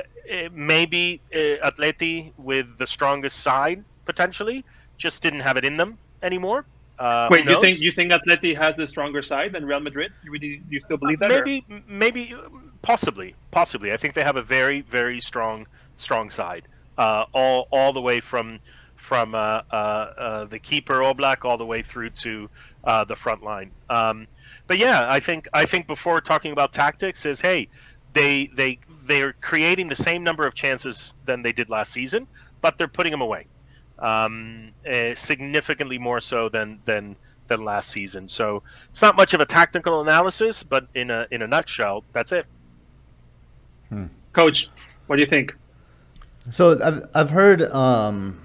[0.53, 4.65] maybe uh, Atleti with the strongest side potentially
[4.97, 6.65] just didn't have it in them anymore.
[6.99, 10.11] Uh, Wait, you think you think Atleti has a stronger side than Real Madrid?
[10.23, 11.29] You really, you still believe that?
[11.29, 11.81] maybe, or?
[11.87, 12.35] maybe,
[12.81, 13.91] possibly, possibly.
[13.91, 16.67] I think they have a very, very strong, strong side.
[16.97, 18.59] Uh, all, all the way from
[18.95, 22.49] from uh, uh, uh the keeper Oblak all the way through to
[22.83, 23.71] uh, the front line.
[23.89, 24.27] Um,
[24.67, 27.67] but yeah, I think I think before talking about tactics is hey,
[28.13, 32.27] they they they're creating the same number of chances than they did last season,
[32.61, 33.45] but they're putting them away
[33.99, 37.15] um, uh, significantly more so than than
[37.47, 38.27] than last season.
[38.27, 42.31] So it's not much of a tactical analysis, but in a in a nutshell, that's
[42.31, 42.45] it.
[43.89, 44.05] Hmm.
[44.33, 44.69] Coach,
[45.07, 45.55] what do you think?
[46.49, 47.61] So I've I've heard.
[47.61, 48.39] Um,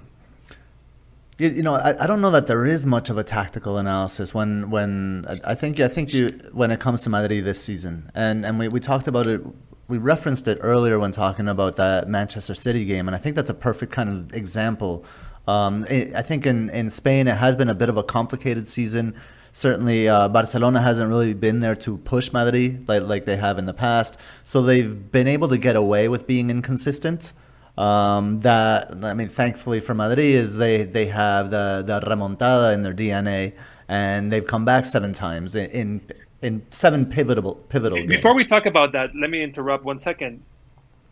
[1.37, 4.33] you, you know, I, I don't know that there is much of a tactical analysis
[4.33, 8.45] when when I think I think you when it comes to Madrid this season, and
[8.45, 9.41] and we, we talked about it
[9.89, 13.49] we referenced it earlier when talking about that Manchester City game, and I think that's
[13.49, 15.03] a perfect kind of example
[15.49, 19.15] um, I think in, in Spain it has been a bit of a complicated season.
[19.51, 23.65] Certainly, uh, Barcelona hasn't really been there to push Madrid like, like they have in
[23.65, 24.19] the past.
[24.43, 27.33] So they've been able to get away with being inconsistent.
[27.79, 32.83] Um, that I mean, thankfully for Madrid, is they they have the the remontada in
[32.83, 33.53] their DNA,
[33.87, 36.01] and they've come back seven times in in,
[36.41, 38.05] in seven pivotal pivotal.
[38.05, 38.37] Before games.
[38.37, 40.43] we talk about that, let me interrupt one second.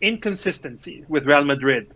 [0.00, 1.92] Inconsistency with Real Madrid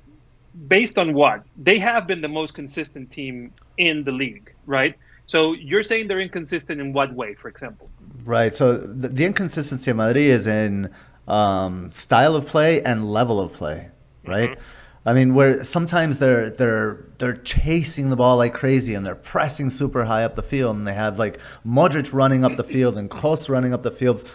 [0.68, 1.42] based on what?
[1.56, 4.96] They have been the most consistent team in the league, right?
[5.26, 7.88] So you're saying they're inconsistent in what way, for example?
[8.24, 8.54] Right.
[8.54, 10.90] So the, the inconsistency of Madrid is in
[11.26, 13.88] um, style of play and level of play,
[14.26, 14.50] right?
[14.50, 14.60] Mm-hmm.
[15.04, 19.68] I mean, where sometimes they're they're they're chasing the ball like crazy and they're pressing
[19.70, 23.10] super high up the field, and they have like Modric running up the field and
[23.10, 24.28] Kroos running up the field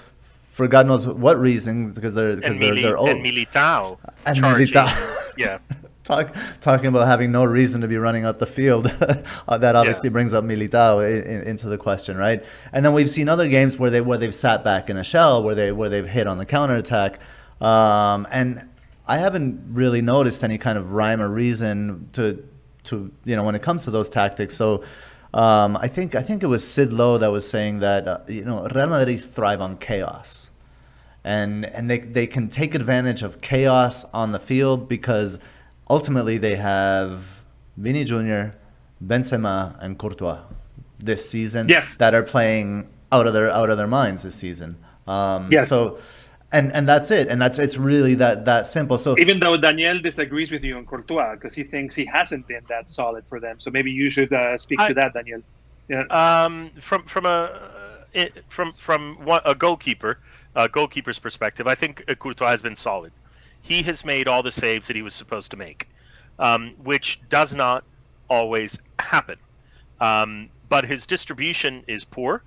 [0.58, 3.10] for God knows what reason because they're because they're, they're old.
[3.10, 3.99] And Militao.
[4.25, 5.34] And Militao.
[5.38, 5.60] yeah.
[6.03, 8.88] Talk, talking about having no reason to be running up the field,
[9.47, 10.13] uh, that obviously yeah.
[10.13, 12.45] brings up Militao in, in, into the question, right?
[12.71, 15.43] And then we've seen other games where they where they've sat back in a shell,
[15.43, 17.19] where they where they've hit on the counter attack,
[17.60, 18.69] um, and
[19.08, 22.48] I haven't really noticed any kind of rhyme or reason to
[22.86, 24.56] to you know when it comes to those tactics.
[24.56, 24.84] So
[25.34, 28.46] um, I think I think it was Sid Lowe that was saying that uh, you
[28.46, 30.50] know Real Madrid thrive on chaos,
[31.24, 35.39] and and they they can take advantage of chaos on the field because
[35.89, 37.41] ultimately they have
[37.78, 38.56] Vini Jr.,
[39.06, 40.39] Benzema, and Courtois
[41.00, 41.96] this season yes.
[41.96, 44.78] that are playing out of their out of their minds this season.
[45.08, 45.70] Um, yes.
[45.70, 46.00] So,
[46.51, 48.97] and and that's it, and that's it's really that that simple.
[48.97, 52.63] So even though Daniel disagrees with you on Courtois because he thinks he hasn't been
[52.69, 55.41] that solid for them, so maybe you should uh, speak I, to that, Daniel.
[55.88, 56.03] Yeah.
[56.10, 57.60] Um, from from a
[58.47, 60.19] from from a goalkeeper,
[60.55, 63.12] a goalkeeper's perspective, I think Courtois has been solid
[63.67, 65.89] he has made all the saves that he was supposed to make,
[66.39, 67.83] um, which does not
[68.29, 69.38] always happen.
[69.99, 72.43] Um, but his distribution is poor.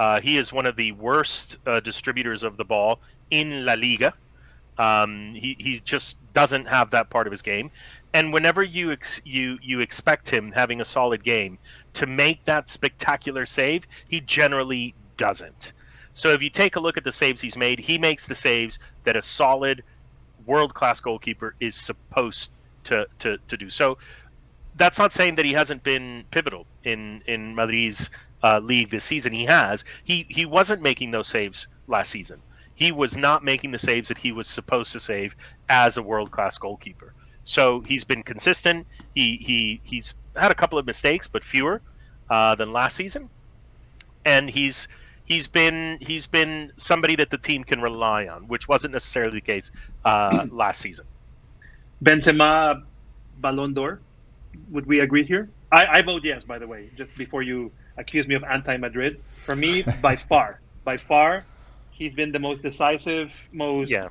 [0.00, 4.14] Uh, he is one of the worst uh, distributors of the ball in La Liga.
[4.78, 7.70] Um, he, he just doesn't have that part of his game.
[8.14, 11.58] And whenever you ex- you you expect him having a solid game
[11.92, 15.74] to make that spectacular save, he generally doesn't.
[16.14, 18.78] So if you take a look at the saves he's made, he makes the saves
[19.04, 19.84] that a solid
[20.46, 22.52] world class goalkeeper is supposed
[22.84, 23.68] to, to, to do.
[23.68, 23.98] So
[24.76, 28.08] that's not saying that he hasn't been pivotal in in Madrid's
[28.42, 29.32] uh, league this season.
[29.32, 29.84] He has.
[30.04, 32.42] He he wasn't making those saves last season.
[32.74, 35.36] He was not making the saves that he was supposed to save
[35.68, 37.14] as a world class goalkeeper.
[37.44, 38.86] So he's been consistent.
[39.14, 41.82] He he he's had a couple of mistakes, but fewer
[42.30, 43.28] uh, than last season.
[44.24, 44.88] And he's
[45.24, 49.40] he's been he's been somebody that the team can rely on, which wasn't necessarily the
[49.42, 49.70] case
[50.04, 51.06] uh, last season.
[52.02, 52.82] Benzema,
[53.36, 54.02] Ballon d'Or.
[54.70, 55.50] Would we agree here?
[55.70, 56.44] I, I vote yes.
[56.44, 60.96] By the way, just before you accuse me of anti-Madrid, for me, by far, by
[60.96, 61.46] far,
[61.90, 64.08] he's been the most decisive, most yeah.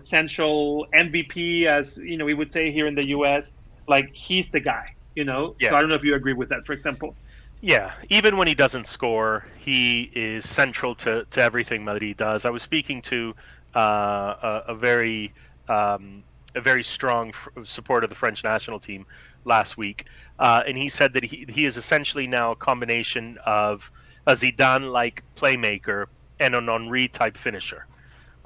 [0.00, 3.52] essential MVP, as you know, we would say here in the U.S.
[3.86, 4.84] Like he's the guy.
[5.14, 5.54] You know.
[5.60, 5.70] Yeah.
[5.70, 6.66] So I don't know if you agree with that.
[6.66, 7.16] For example.
[7.62, 12.44] Yeah, even when he doesn't score, he is central to, to everything Madrid does.
[12.44, 13.34] I was speaking to
[13.74, 15.32] uh, a, a, very
[15.66, 16.22] um,
[16.54, 19.06] a very strong f- support of the French national team
[19.46, 20.04] last week,
[20.38, 23.90] uh, and he said that he he is essentially now a combination of
[24.26, 26.06] a Zidane like playmaker
[26.40, 27.86] and an Henry type finisher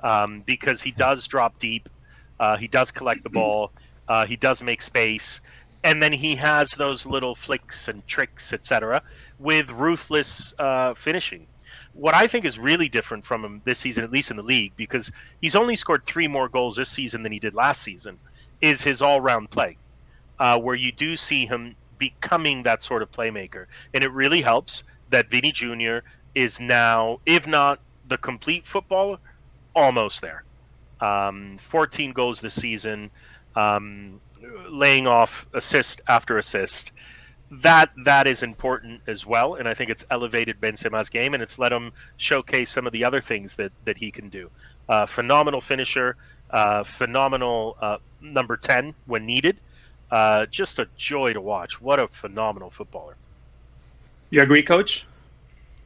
[0.03, 1.89] um, because he does drop deep,
[2.39, 3.71] uh, he does collect the ball,
[4.09, 5.41] uh, he does make space,
[5.85, 9.03] and then he has those little flicks and tricks, etc.,
[9.39, 11.47] with ruthless uh, finishing.
[11.93, 14.73] What I think is really different from him this season, at least in the league,
[14.77, 18.19] because he's only scored three more goals this season than he did last season,
[18.61, 19.77] is his all-round play,
[20.41, 24.83] uh, where you do see him becoming that sort of playmaker, and it really helps
[25.11, 25.99] that Vini Jr.
[26.35, 27.79] is now, if not
[28.09, 29.19] the complete footballer,
[29.77, 30.43] almost there.
[31.01, 33.11] Um, 14 goals this season,
[33.55, 34.21] um,
[34.69, 36.93] laying off assist after assist.
[37.51, 41.59] That that is important as well, and I think it's elevated Benzema's game, and it's
[41.59, 44.51] let him showcase some of the other things that that he can do.
[44.89, 46.17] Uh, phenomenal finisher,
[46.51, 49.59] uh, phenomenal uh, number 10 when needed.
[50.11, 51.81] Uh, just a joy to watch.
[51.81, 53.17] What a phenomenal footballer.
[54.31, 55.05] You agree, Coach?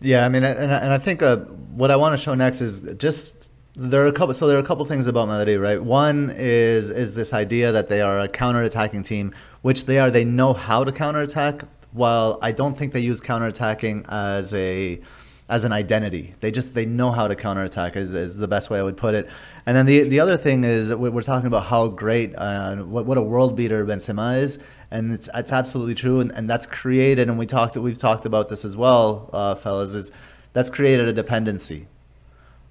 [0.00, 2.80] Yeah, I mean, and, and I think uh, what I want to show next is
[2.98, 4.34] just there are a couple.
[4.34, 5.82] So there are a couple things about Madrid, right?
[5.82, 10.10] One is is this idea that they are a counter-attacking team, which they are.
[10.10, 11.62] They know how to counterattack.
[11.92, 15.00] While I don't think they use counterattacking as a
[15.48, 16.34] as an identity.
[16.40, 19.14] They just they know how to counterattack is, is the best way I would put
[19.14, 19.28] it.
[19.66, 23.18] And then the the other thing is we're talking about how great uh, what what
[23.18, 24.58] a world beater Benzema is,
[24.90, 27.28] and it's it's absolutely true, and, and that's created.
[27.28, 29.94] And we talked we've talked about this as well, uh, fellas.
[29.94, 30.12] Is
[30.52, 31.88] that's created a dependency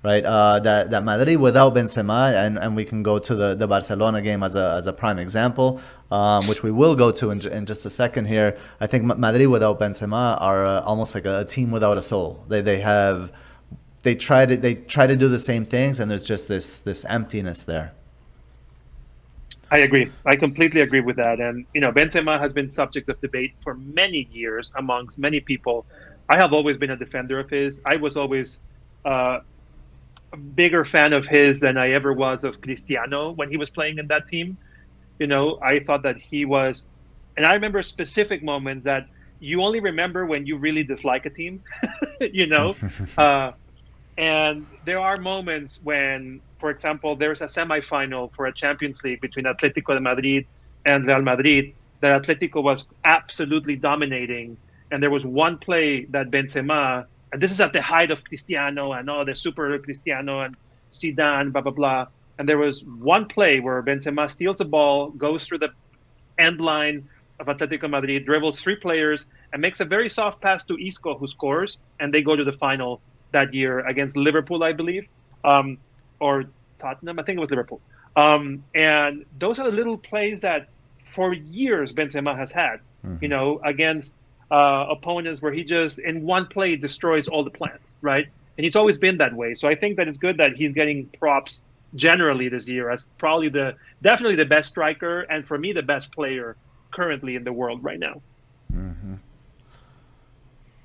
[0.04, 0.24] right?
[0.26, 4.22] Uh, that that Madrid without Benzema, and, and we can go to the, the Barcelona
[4.22, 5.80] game as a, as a prime example,
[6.12, 8.58] um, which we will go to in, in just a second here.
[8.82, 12.44] I think Madrid without Benzema are uh, almost like a, a, team without a soul.
[12.50, 13.32] They they have
[14.04, 17.06] they try to they try to do the same things, and there's just this this
[17.06, 17.94] emptiness there.
[19.72, 20.12] I agree.
[20.24, 21.40] I completely agree with that.
[21.40, 25.86] And you know, Benzema has been subject of debate for many years amongst many people.
[26.30, 27.82] I have always been a defender of his.
[27.86, 28.60] I was always
[29.04, 29.40] uh,
[30.38, 34.08] bigger fan of his than I ever was of Cristiano when he was playing in
[34.08, 34.58] that team.
[35.20, 36.86] You know, I thought that he was,
[37.38, 39.06] and I remember specific moments that
[39.40, 41.64] you only remember when you really dislike a team.
[42.22, 42.76] you know,
[43.18, 43.52] uh,
[44.18, 49.46] and there are moments when, for example, there's a semifinal for a Champions League between
[49.46, 50.46] Atletico de Madrid
[50.86, 54.58] and Real Madrid that Atletico was absolutely dominating,
[54.92, 58.94] and there was one play that Benzema and this is at the height of Cristiano
[58.94, 60.56] and all the super Cristiano and
[60.92, 62.08] Zidane, blah blah blah.
[62.38, 65.72] And there was one play where Benzema steals the ball, goes through the
[66.38, 67.10] end line
[67.40, 71.28] of Atletico Madrid, dribbles three players, and makes a very soft pass to Isco, who
[71.28, 75.08] scores, and they go to the final that year against Liverpool, I believe,
[75.44, 75.78] um,
[76.20, 76.46] or
[76.80, 77.20] Tottenham.
[77.20, 77.82] I think it was Liverpool.
[78.16, 80.70] Um, and those are the little plays that,
[81.14, 82.80] for years, Benzema has had.
[83.06, 83.18] Mm-hmm.
[83.22, 84.14] You know, against
[84.54, 88.28] uh, opponents where he just in one play destroys all the plants, right?
[88.56, 89.56] And he's always been that way.
[89.56, 91.62] So I think that it's good that he's getting props
[91.96, 96.12] generally this year as probably the definitely the best striker and for me the best
[96.12, 96.56] player
[96.92, 98.22] currently in the world right now.
[98.72, 99.16] Mm-hmm.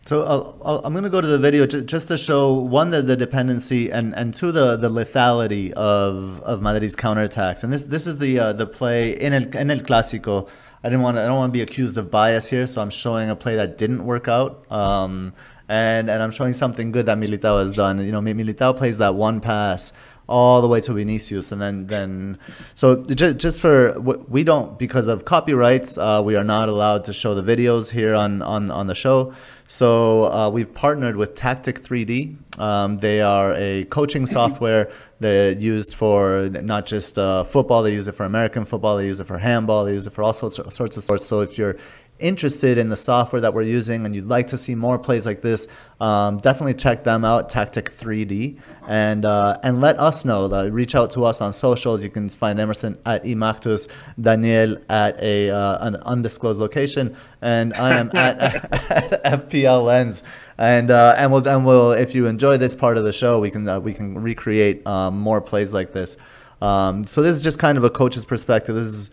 [0.06, 3.16] So i am going to go to the video just to show one the, the
[3.16, 7.62] dependency and, and two the, the lethality of of Madrid's counterattacks.
[7.64, 10.48] And this this is the uh, the play in el, in el clásico
[10.82, 12.90] I didn't want to, I don't want to be accused of bias here, so I'm
[12.90, 14.70] showing a play that didn't work out.
[14.70, 15.32] Um,
[15.68, 18.04] and and I'm showing something good that Militao has done.
[18.04, 19.92] You know, Militao plays that one pass
[20.28, 22.38] all the way to Vinicius, and then then
[22.74, 27.12] so just, just for we don't because of copyrights, uh, we are not allowed to
[27.12, 29.32] show the videos here on on on the show.
[29.70, 32.58] So uh, we've partnered with Tactic 3D.
[32.58, 37.82] Um, they are a coaching software that used for not just uh, football.
[37.82, 38.96] They use it for American football.
[38.96, 39.84] They use it for handball.
[39.84, 41.26] They use it for all sorts of, sorts of sports.
[41.26, 41.76] So if you're
[42.18, 45.40] interested in the software that we're using and you'd like to see more plays like
[45.40, 45.66] this,
[46.00, 50.46] um, definitely check them out, Tactic 3D, and uh, and let us know.
[50.46, 52.02] Uh, reach out to us on socials.
[52.02, 53.88] You can find Emerson at Imactus,
[54.20, 58.40] Daniel at a uh, an undisclosed location, and I am at,
[58.90, 60.22] at FPL Lens.
[60.56, 63.50] And uh, and we'll and we'll if you enjoy this part of the show, we
[63.50, 66.16] can uh, we can recreate um, more plays like this.
[66.62, 68.74] Um, so this is just kind of a coach's perspective.
[68.74, 69.10] This is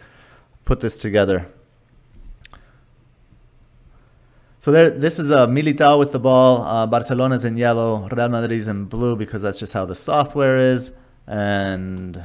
[0.66, 1.48] put this together.
[4.66, 6.64] So there, this is a Militao with the ball.
[6.64, 8.10] Uh, Barcelona's in yellow.
[8.10, 10.92] Real Madrid's in blue because that's just how the software is.
[11.28, 12.24] And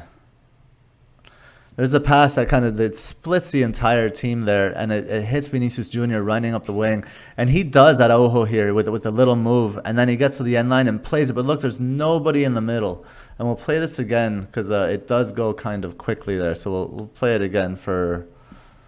[1.76, 5.24] there's a pass that kind of that splits the entire team there, and it, it,
[5.24, 6.20] hits Vinicius Jr.
[6.20, 7.05] running up the wing,
[7.36, 10.43] and he does Araujo here with with a little move, and then he gets to
[10.43, 11.34] the end line and plays it.
[11.34, 13.05] But look, there's nobody in the middle,
[13.38, 16.55] and we'll play this again because uh, it does go kind of quickly there.
[16.55, 18.26] So we'll, we'll play it again for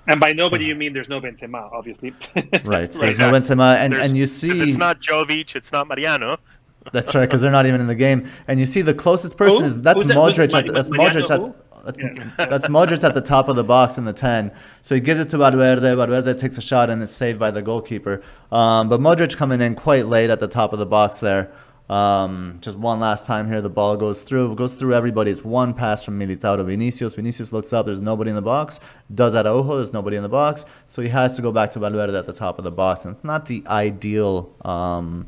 [0.07, 2.13] And by nobody, you mean there's no Benzema, obviously.
[2.65, 2.91] right.
[2.93, 6.39] There's no Benzema, and, There's- and you see it's not Jovic, it's not Mariano.
[6.93, 9.61] that's right because they're not even in the game, and you see the closest person
[9.61, 9.67] Who?
[9.67, 10.17] is that's Who's that?
[10.17, 10.47] Modric.
[10.47, 11.85] Who's At, that's Mariano Modric at.
[11.85, 12.47] That's, Yeah.
[12.47, 14.53] that's Modric at the top of the box in the 10.
[14.83, 15.95] So he gives it to Valverde.
[15.95, 18.23] Valverde takes a shot and it's saved by the goalkeeper.
[18.53, 21.51] Um, but Modric coming in quite late at the top of the box there.
[21.91, 25.31] Um, just one last time here, the ball goes through, goes through everybody.
[25.31, 27.15] It's one pass from Militao to Vinicius.
[27.15, 28.81] Vinicius looks up, there's nobody in the box.
[29.15, 30.65] Does Araujo, there's nobody in the box.
[30.89, 33.05] So he has to go back to Valverde at the top of the box.
[33.05, 35.27] And it's not the ideal um,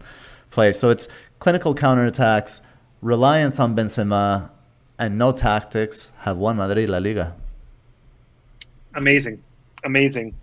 [0.51, 0.73] play.
[0.73, 2.63] So it's clinical counterattacks,
[3.03, 4.51] reliance on Benzema,
[4.99, 7.35] and no tactics have won Madrid La Liga.
[8.95, 9.43] amazing,
[9.83, 10.35] amazing.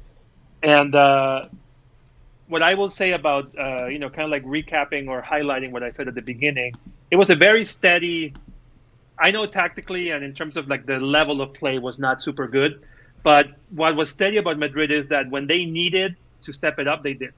[0.62, 1.46] And uh,
[2.52, 5.84] what I will say about uh, you know kind of like recapping or highlighting what
[5.84, 6.74] I said at the beginning,
[7.10, 8.34] it was a very steady.
[9.18, 12.48] I know tactically and in terms of like the level of play was not super
[12.48, 12.82] good,
[13.24, 17.04] but what was steady about Madrid is that when they needed to step it up,
[17.04, 17.34] they did.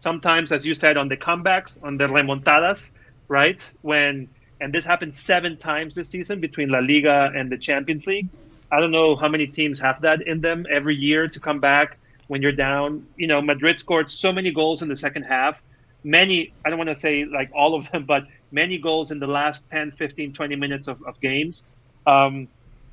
[0.00, 2.92] Sometimes, as you said, on the comebacks, on the remontadas,
[3.28, 3.62] right?
[3.82, 4.28] When
[4.60, 8.28] and this happened seven times this season between La Liga and the Champions League.
[8.72, 11.98] I don't know how many teams have that in them every year to come back
[12.28, 13.06] when you're down.
[13.16, 15.60] You know, Madrid scored so many goals in the second half.
[16.04, 19.26] Many, I don't want to say like all of them, but many goals in the
[19.26, 21.64] last 10, 15, 20 minutes of, of games.
[22.06, 22.48] Um,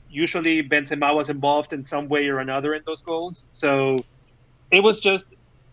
[0.09, 3.45] usually Benzema was involved in some way or another in those goals.
[3.53, 3.97] So
[4.71, 5.25] it was just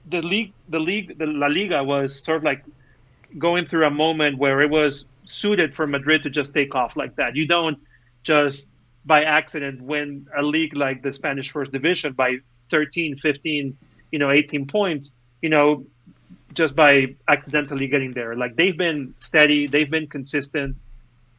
[0.09, 2.65] the league, the league, the La Liga was sort of like
[3.39, 7.17] going through a moment where it was suited for Madrid to just take off like
[7.17, 7.37] that.
[7.37, 7.79] You don't
[8.25, 8.67] just
[9.05, 12.39] by accident win a league like the Spanish First Division by
[12.73, 13.77] 13, 15,
[14.11, 15.13] you know, 18 points,
[15.43, 15.85] you know,
[16.55, 18.35] just by accidentally getting there.
[18.35, 20.77] Like they've been steady, they've been consistent.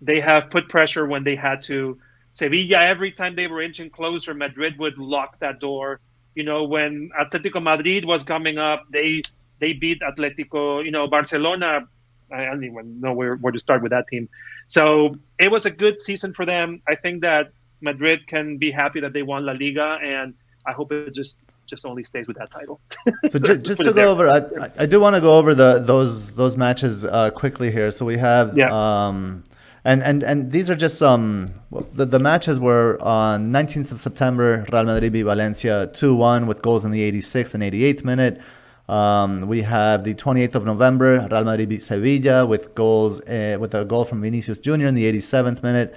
[0.02, 2.00] They have put pressure when they had to.
[2.32, 6.00] Sevilla, every time they were inching closer, Madrid would lock that door.
[6.36, 9.22] You know, when Atletico Madrid was coming up, they
[9.60, 10.84] they beat Atletico.
[10.84, 11.88] You know, Barcelona.
[12.32, 14.28] I don't even know where, where to start with that team.
[14.68, 16.82] So it was a good season for them.
[16.88, 20.34] I think that Madrid can be happy that they won La Liga, and
[20.66, 22.80] I hope it just just only stays with that title.
[23.30, 24.08] So ju- just to go there.
[24.08, 27.90] over, I, I do want to go over the those those matches uh, quickly here.
[27.92, 28.70] So we have, Yeah.
[28.72, 29.44] um,
[29.86, 31.50] and and and these are just um
[31.94, 34.66] the the matches were on 19th of September.
[34.72, 38.42] Real Madrid beat Valencia 2-1 with goals in the 86th and 88th minute.
[38.90, 41.28] Um, we have the 28th of November.
[41.32, 45.06] Real Madrid beat Sevilla with goals uh, with a goal from Vinicius Junior in the
[45.12, 45.96] 87th minute.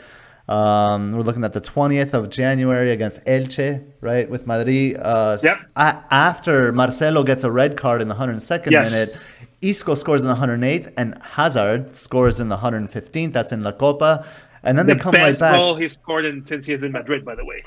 [0.48, 4.96] Um, we're looking at the 20th of January against Elche, right, with Madrid.
[5.00, 5.56] Uh, Yep.
[5.74, 8.90] a- after Marcelo gets a red card in the 102nd Yes.
[8.90, 9.26] minute,
[9.60, 13.32] Isco scores in the 108th, and Hazard scores in the 115th.
[13.32, 14.24] That's in La Copa.
[14.62, 15.54] And then the they come right back.
[15.54, 17.62] goal he scored in since he is in Madrid, by the way.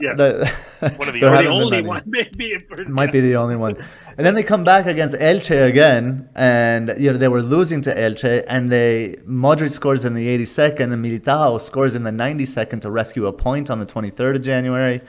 [0.00, 0.46] Yeah, The-
[0.96, 2.64] One of the the only one, maybe.
[2.86, 3.76] Might be the only one.
[4.16, 7.94] And then they come back against Elche again, and you know they were losing to
[7.94, 12.90] Elche, and they Modric scores in the 82nd, and Militao scores in the 92nd to
[12.90, 15.00] rescue a point on the 23rd of January.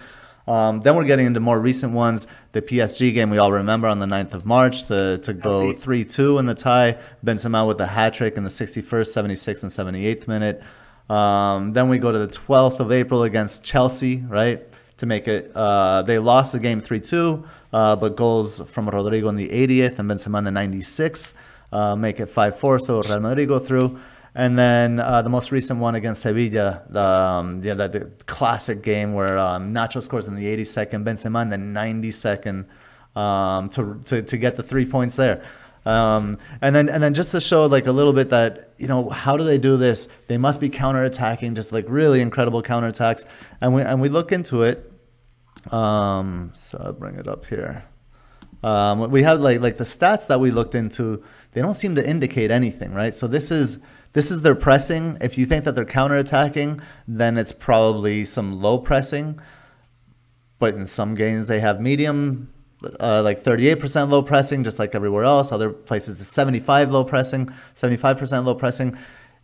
[0.47, 2.27] Um, then we're getting into more recent ones.
[2.51, 6.05] The PSG game we all remember on the 9th of March to, to go 3
[6.05, 6.97] 2 in the tie.
[7.25, 10.61] Benzema with the hat trick in the 61st, 76th, and 78th minute.
[11.10, 14.62] Um, then we go to the 12th of April against Chelsea, right?
[14.97, 19.30] To make it, uh, they lost the game 3 2, uh, but goals from Rodrigo
[19.30, 21.34] in the 80th and Benzema in the 96th
[21.72, 22.80] uh, make it 5 4.
[22.80, 23.99] So Real Madrid go through.
[24.38, 28.84] And then uh, the most recent one against Sevilla, the, um, yeah, the, the classic
[28.84, 32.66] game where um, Nacho scores in the 82nd, Benzema in the 92nd
[33.16, 35.43] um, to, to to get the three points there.
[35.86, 39.09] Um, and then and then just to show like a little bit that you know
[39.09, 40.07] how do they do this?
[40.27, 43.25] They must be counterattacking, just like really incredible counterattacks.
[43.61, 44.91] And we and we look into it.
[45.71, 47.83] Um, so I'll bring it up here.
[48.63, 51.23] Um, we have like like the stats that we looked into.
[51.51, 53.13] They don't seem to indicate anything, right?
[53.13, 53.79] So this is
[54.13, 55.19] this is their pressing.
[55.21, 59.39] If you think that they're counterattacking, then it's probably some low pressing.
[60.57, 62.49] But in some games they have medium,
[62.99, 65.51] uh, like 38% low pressing, just like everywhere else.
[65.51, 68.97] Other places it's 75 low pressing, 75% low pressing.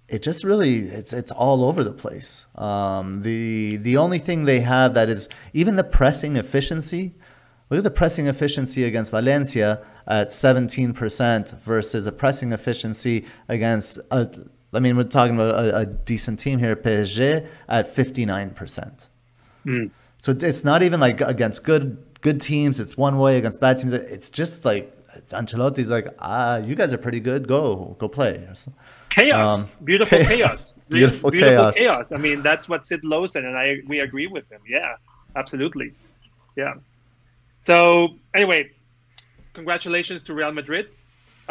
[0.08, 2.46] It just really it's it's all over the place.
[2.56, 7.14] Um, the the only thing they have that is even the pressing efficiency.
[7.70, 14.30] Look at the pressing efficiency against Valencia at 17% versus a pressing efficiency against, a,
[14.74, 19.08] I mean, we're talking about a, a decent team here, PSG, at 59%.
[20.18, 22.80] So it's not even like against good good teams.
[22.80, 23.94] It's one way against bad teams.
[23.94, 24.96] It's just like
[25.30, 27.48] Ancelotti's like, ah, you guys are pretty good.
[27.48, 28.48] Go go play.
[29.10, 30.30] chaos, Um, beautiful chaos.
[30.30, 31.76] chaos, Beautiful beautiful chaos.
[31.76, 32.12] chaos.
[32.12, 34.62] I mean, that's what Sid Lowe said, and I we agree with him.
[34.68, 34.96] Yeah,
[35.36, 35.94] absolutely.
[36.56, 36.76] Yeah.
[37.64, 38.72] So anyway,
[39.54, 40.88] congratulations to Real Madrid.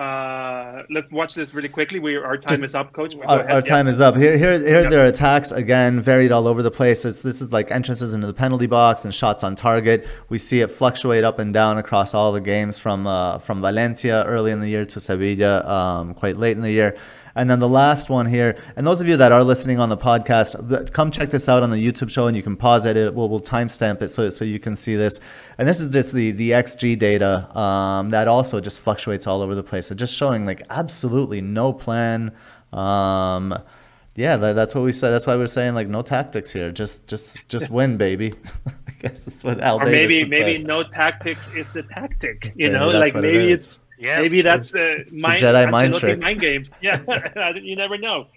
[0.01, 1.99] Uh, let's watch this really quickly.
[1.99, 3.15] We our time Just- is up, Coach.
[3.27, 3.51] Our, ahead.
[3.51, 3.61] our Yeah.
[3.75, 4.17] time is up.
[4.17, 4.83] Here, here, here.
[4.83, 4.89] Yeah.
[4.89, 7.05] There are attacks again, varied all over the place.
[7.05, 10.09] It's, this is like entrances into the penalty box and shots on target.
[10.31, 14.25] We see it fluctuate up and down across all the games from uh, from Valencia
[14.25, 16.97] early in the year to Sevilla um, quite late in the year.
[17.35, 19.97] And then the last one here, and those of you that are listening on the
[19.97, 22.97] podcast, come check this out on the YouTube show, and you can pause it.
[22.97, 25.21] It will we'll timestamp it so so you can see this.
[25.59, 29.55] And this is just the the XG data um, that also just fluctuates all over
[29.55, 29.87] the place.
[29.87, 32.33] So just showing like absolutely no plan.
[32.73, 33.59] Um,
[34.17, 35.11] yeah, that, that's what we said.
[35.11, 36.71] That's why we're saying like no tactics here.
[36.73, 38.35] Just just just win, baby.
[38.67, 42.53] I guess that's what Al or Davis maybe maybe no tactics is the tactic.
[42.57, 44.21] You Maybe know, like what it maybe it's Yeah.
[44.23, 46.21] maybe that's the the Jedi mind trick.
[46.21, 46.71] mind games.
[46.83, 48.29] Yeah, you never know.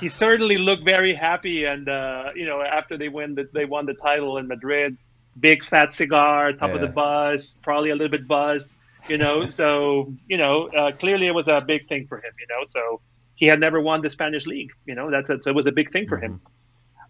[0.00, 3.86] He certainly looked very happy, and uh, you know, after they win, the, they won
[3.86, 4.96] the title in Madrid.
[5.38, 6.92] Big fat cigar, top of the Yeah.
[6.92, 8.70] buzz, probably a little bit buzzed.
[9.08, 12.32] You know, so you know, uh, clearly it was a big thing for him.
[12.40, 13.00] You know, so
[13.34, 14.70] he had never won the Spanish league.
[14.86, 16.40] You know, that's a, so it was a big thing for him.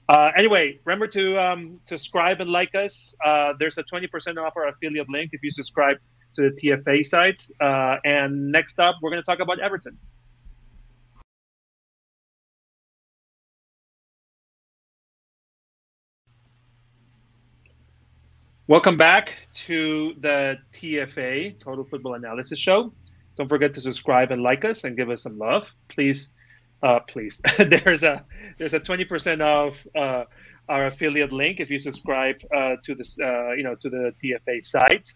[0.08, 3.14] Uh, anyway, remember to um, subscribe and like us.
[3.24, 5.96] Uh, there's a 20% off our affiliate link if you subscribe
[6.34, 7.46] to the TFA site.
[7.60, 9.98] Uh, and next up, we're going to talk about Everton.
[18.66, 22.94] Welcome back to the TFA Total Football Analysis Show.
[23.36, 26.28] Don't forget to subscribe and like us and give us some love, please.
[26.82, 28.24] Uh, please, there's a
[28.58, 30.24] there's a 20% off uh,
[30.68, 34.62] our affiliate link if you subscribe uh, to this uh, you know to the TFA
[34.62, 35.12] site.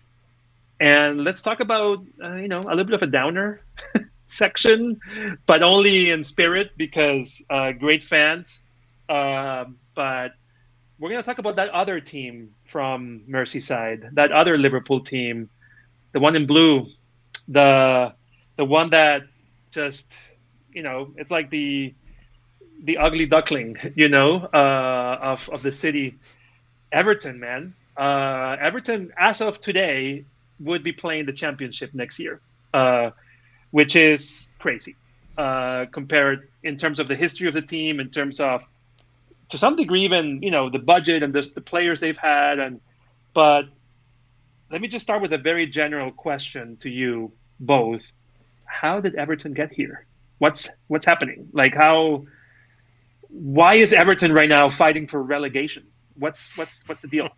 [0.80, 3.62] And let's talk about uh, you know a little bit of a downer
[4.26, 5.00] section,
[5.46, 8.62] but only in spirit because uh, great fans.
[9.08, 10.32] Um but
[10.98, 15.48] we're going to talk about that other team from Merseyside, that other Liverpool team,
[16.12, 16.86] the one in blue,
[17.48, 18.14] the
[18.56, 19.22] the one that
[19.70, 20.12] just
[20.72, 21.94] you know it's like the
[22.84, 26.18] the ugly duckling, you know, uh, of of the city.
[26.92, 30.24] Everton, man, uh, Everton, as of today,
[30.60, 32.40] would be playing the championship next year,
[32.74, 33.10] uh,
[33.70, 34.96] which is crazy
[35.36, 38.62] uh, compared in terms of the history of the team, in terms of
[39.50, 42.58] to some degree even you know the budget and the, the players they've had.
[42.58, 42.80] And
[43.34, 43.66] but
[44.70, 48.02] let me just start with a very general question to you both.
[48.64, 50.06] How did everton get here?
[50.38, 51.48] What's what's happening?
[51.52, 52.26] Like how
[53.28, 55.86] why is everton right now fighting for relegation?
[56.16, 57.28] What's what's what's the deal?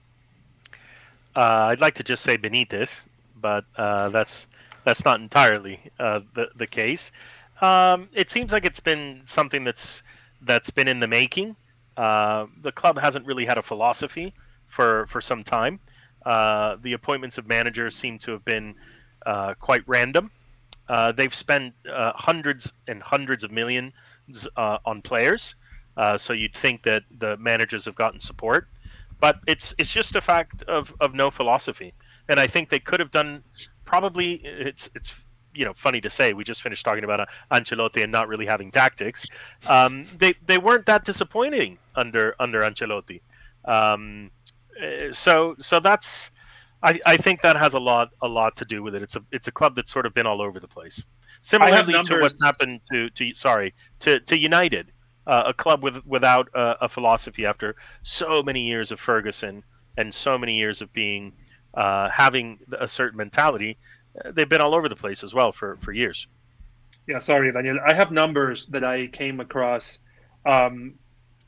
[1.36, 3.02] Uh, I'd like to just say Benitez,
[3.40, 4.46] but uh, that's
[4.84, 7.12] that's not entirely uh, the the case.
[7.60, 10.02] Um, it seems like it's been something that's
[10.42, 11.56] that's been in the making.
[11.96, 14.32] Uh, the club hasn't really had a philosophy
[14.68, 15.80] for for some time.
[16.24, 18.74] Uh, the appointments of managers seem to have been
[19.26, 20.30] uh, quite random.
[20.88, 23.92] Uh, they've spent hundreds and hundreds of millions
[24.56, 25.54] on players,
[26.16, 28.66] so you'd think that the managers have gotten support
[29.20, 31.92] but it's it's just a fact of, of no philosophy.
[32.30, 33.42] And I think they could have done
[33.84, 35.12] probably it's it's
[35.52, 38.46] you know funny to say we just finished talking about uh, Ancelotti and not really
[38.46, 39.26] having tactics.
[39.68, 43.20] Um, they they weren't that disappointing under under Ancelotti.
[43.64, 44.30] Um,
[44.80, 46.30] eh, so so that's
[46.82, 49.02] I, I think that has a lot a lot to do with it.
[49.02, 51.04] It's a it's a club that's sort of been all over the place.
[51.42, 54.92] Similarly to what happened to, to sorry to, to United,
[55.26, 59.62] uh, a club with without a, a philosophy after so many years of Ferguson
[59.96, 61.32] and so many years of being
[61.74, 63.76] uh, having a certain mentality.
[64.24, 66.26] uh, They've been all over the place as well for, for years.
[67.06, 67.78] Yeah, sorry, Daniel.
[67.86, 70.00] I have numbers that I came across
[70.46, 70.94] um,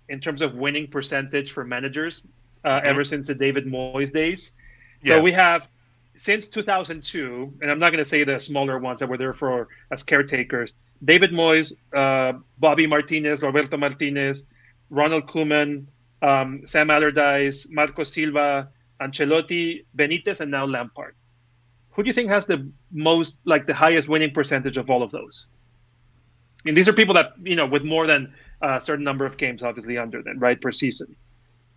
[0.09, 2.23] in terms of winning percentage for managers
[2.64, 2.87] uh, Mhm.
[2.87, 4.53] ever since the David Moyes days.
[5.03, 5.16] Yeah.
[5.16, 5.66] So we have
[6.16, 9.68] since 2002, and I'm not going to say the smaller ones that were there for
[9.91, 10.73] as caretakers.
[11.05, 14.45] David Moyes, uh, Bobby Martinez, Roberto Martinez,
[14.91, 15.87] Ronald Koeman,
[16.23, 18.68] um, Sam Allardyce, Marco Silva,
[19.03, 21.15] Ancelotti, Benitez, and now Lampard.
[21.93, 25.11] Who do you think has the most, like the highest winning percentage of all of
[25.11, 25.47] those?
[26.65, 28.33] And these are people that you know with more than
[28.63, 31.15] a certain number of games, obviously under them, right, per season.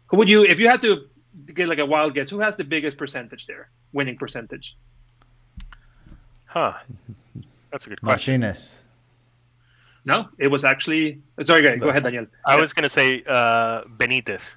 [0.08, 1.08] Who would you, if you had to
[1.54, 4.78] get like a wild guess, who has the biggest percentage there, winning percentage?
[6.46, 6.74] Huh.
[7.72, 8.40] That's a good question.
[8.42, 8.86] Martinez.
[10.06, 11.20] No, it was actually.
[11.46, 12.28] Sorry, go- go ahead, Daniel.
[12.46, 14.54] I was going to say uh, Benitez.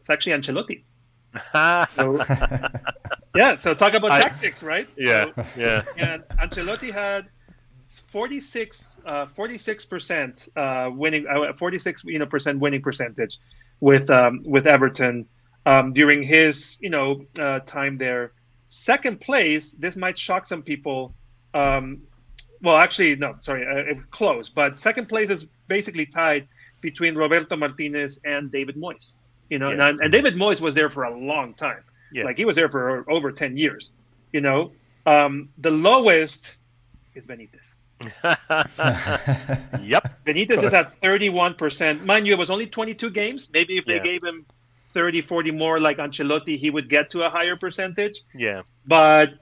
[0.00, 0.82] It's actually Ancelotti.
[1.90, 2.22] So,
[3.34, 3.56] yeah.
[3.56, 4.88] So talk about I- tactics, right?
[4.96, 5.82] yeah, So, yeah.
[5.98, 7.28] and Ancelotti had
[8.12, 13.38] 46 percent uh, winning, uh, 46 you know percent winning percentage
[13.80, 15.26] with um, with Everton
[15.66, 18.32] um, during his you know uh, time there.
[18.68, 21.14] Second place, this might shock some people.
[21.54, 22.02] Um,
[22.62, 24.48] well, actually, no, sorry, uh, close.
[24.50, 26.46] But second place is basically tied
[26.80, 29.14] between Roberto Martinez and David Moyes.
[29.50, 29.88] You know, yeah.
[29.88, 31.82] and, and, David Moyes was there for a long time.
[32.12, 32.24] Yeah.
[32.24, 33.90] Like he was there for over ten years.
[34.32, 34.72] You know,
[35.06, 36.56] um, the lowest
[37.14, 37.74] is Benitez.
[39.82, 40.10] yep.
[40.24, 42.04] Benitez is at 31%.
[42.04, 43.48] Mind you, it was only 22 games.
[43.52, 44.02] Maybe if they yeah.
[44.02, 44.46] gave him
[44.92, 48.22] 30, 40 more like Ancelotti, he would get to a higher percentage.
[48.34, 48.62] Yeah.
[48.86, 49.34] But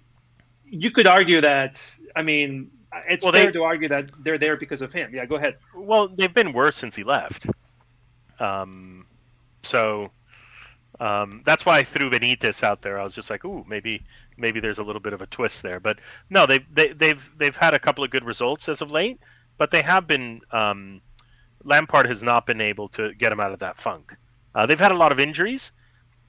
[0.65, 1.83] you could argue that,
[2.17, 2.71] I mean,
[3.09, 5.15] it's well, fair they, to argue that they're there because of him.
[5.15, 5.57] Yeah, go ahead.
[5.75, 7.47] Well, they've been worse since he left.
[8.41, 9.07] Um,
[9.63, 10.11] so
[11.01, 12.99] um, that's why I threw Benitez out there.
[12.99, 14.03] I was just like, ooh, maybe
[14.37, 15.81] maybe there's a little bit of a twist there.
[15.81, 15.99] But
[16.31, 19.21] no, they, they they've they've had a couple of good results as of late,
[19.59, 21.01] but they have been um,
[21.65, 24.15] Lampard has not been able to get him out of that funk.
[24.55, 25.73] Uh, they've had a lot of injuries,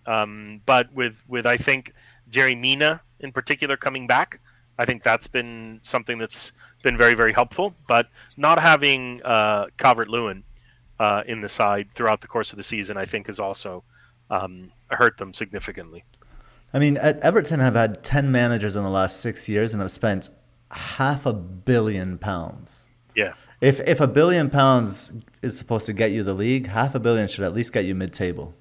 [0.06, 1.94] um, but with with I think
[2.32, 4.40] Yerry Mina in particular coming back,
[4.78, 6.52] I think that's been something that's
[6.84, 7.74] been very very helpful.
[7.88, 8.08] But
[8.38, 10.44] not having uh, Calvert Lewin
[11.00, 13.84] uh, in the side throughout the course of the season, I think, has also
[14.30, 16.04] um, hurt them significantly.
[16.74, 20.30] I mean, Everton have had 10 managers in the last six years and have spent
[20.72, 22.90] half a billion pounds.
[23.16, 23.34] Yeah.
[23.60, 27.28] If, if a billion pounds is supposed to get you the league, half a billion
[27.28, 28.54] should at least get you mid table.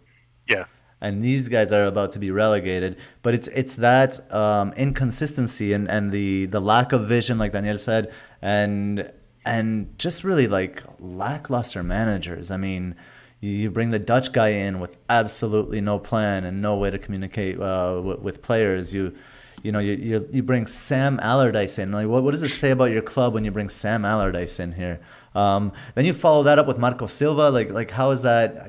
[0.49, 0.65] Yeah.
[1.01, 2.99] And these guys are about to be relegated.
[3.23, 7.79] But it's it's that um, inconsistency and, and the, the lack of vision, like Daniel
[7.79, 8.13] said,
[8.43, 9.13] and
[9.49, 12.51] and just really like lackluster managers.
[12.51, 12.95] I mean,
[13.41, 17.59] you bring the Dutch guy in with absolutely no plan and no way to communicate
[17.59, 18.95] uh, with, with, players.
[18.95, 19.15] You,
[19.63, 21.93] you know, you, you, you bring Sam Allardyce in.
[21.93, 24.73] Like, what, what does it say about your club when you bring Sam Allardyce in
[24.73, 25.01] here?
[25.35, 27.51] Um, then you follow that up with Marco Silva.
[27.51, 28.69] Like, like how is that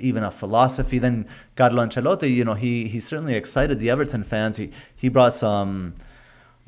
[0.00, 0.98] even a philosophy?
[0.98, 4.58] Then Carlo Ancelotti, you know, he he certainly excited the Everton fans.
[4.58, 5.94] He he brought some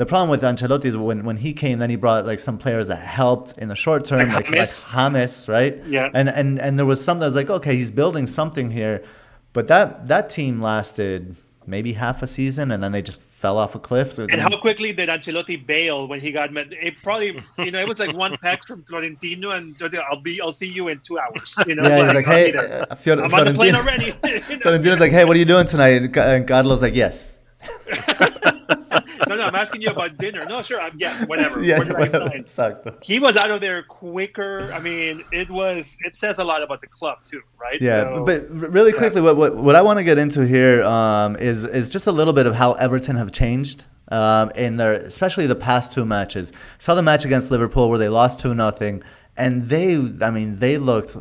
[0.02, 2.88] the problem with Ancelotti is when, when he came, then he brought like some players
[2.88, 5.80] that helped in the short term, like, like, James, like James right?
[5.86, 6.10] Yeah.
[6.12, 9.04] And and and there was some that was like, okay, he's building something here,
[9.52, 11.36] but that that team lasted
[11.68, 14.14] maybe half a season, and then they just fell off a cliff.
[14.14, 16.72] So and how quickly did Ancelotti bail when he got met?
[16.72, 19.80] It probably, you know, it was like one text from Florentino, and
[20.10, 21.54] I'll be, I'll see you in two hours.
[21.64, 24.10] You know, yeah, he's like, hey, uh, I'm on the plane already.
[24.62, 26.16] Florentino's like, hey, what are you doing tonight?
[26.16, 27.38] And Carlos like, yes.
[29.28, 30.44] no, no, I'm asking you about dinner.
[30.44, 31.62] No, sure, I'm yeah, whatever.
[31.62, 32.30] yeah, whatever.
[32.34, 32.92] Exactly.
[33.02, 34.72] He was out of there quicker.
[34.72, 35.96] I mean, it was.
[36.04, 37.80] It says a lot about the club too, right?
[37.80, 41.36] Yeah, so, but really quickly, what, what what I want to get into here um,
[41.36, 43.84] is is just a little bit of how Everton have changed.
[44.08, 48.10] Um, in their, especially the past two matches, saw the match against Liverpool where they
[48.10, 49.02] lost two nothing,
[49.38, 51.16] and they, I mean, they looked,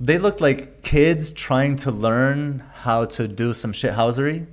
[0.00, 4.48] they looked like kids trying to learn how to do some shithousery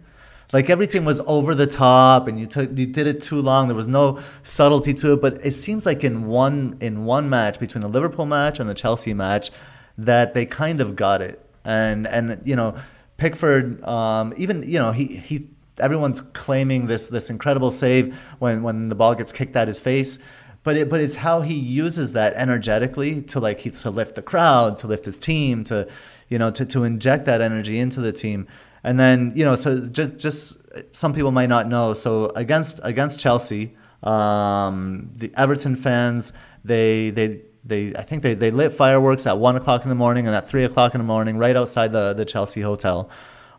[0.53, 3.67] like everything was over the top and you took you did it too long.
[3.67, 7.59] There was no subtlety to it but it seems like in one in one match
[7.59, 9.51] between the liverpool match and the chelsea match
[9.97, 11.43] that they kind of got it.
[11.65, 12.75] And and you know
[13.17, 15.47] pickford um, even you know he he
[15.79, 20.17] everyone's claiming this this incredible save when when the ball gets kicked at his face.
[20.63, 24.21] But it, but it's how he uses that energetically to like he, to lift the
[24.21, 25.87] crowd, to lift his team, to
[26.27, 28.47] you know to, to inject that energy into the team.
[28.87, 31.93] And then you know, so just just some people might not know.
[31.93, 36.31] So against against Chelsea, um, the Everton fans
[36.63, 40.25] they they they I think they, they lit fireworks at one o'clock in the morning
[40.25, 43.09] and at three o'clock in the morning right outside the, the Chelsea hotel.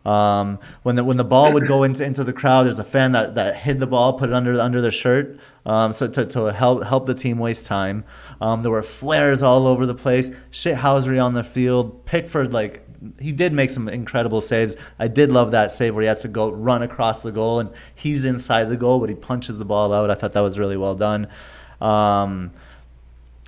[0.03, 3.11] Um, when the when the ball would go into, into the crowd, there's a fan
[3.11, 6.45] that, that hid the ball, put it under under their shirt, um, so to, to
[6.51, 8.03] help help the team waste time.
[8.41, 12.07] Um, there were flares all over the place, shithousery on the field.
[12.07, 12.88] Pickford like
[13.19, 14.75] he did make some incredible saves.
[14.97, 17.69] I did love that save where he has to go run across the goal and
[17.95, 20.09] he's inside the goal, but he punches the ball out.
[20.09, 21.27] I thought that was really well done.
[21.79, 22.51] Um,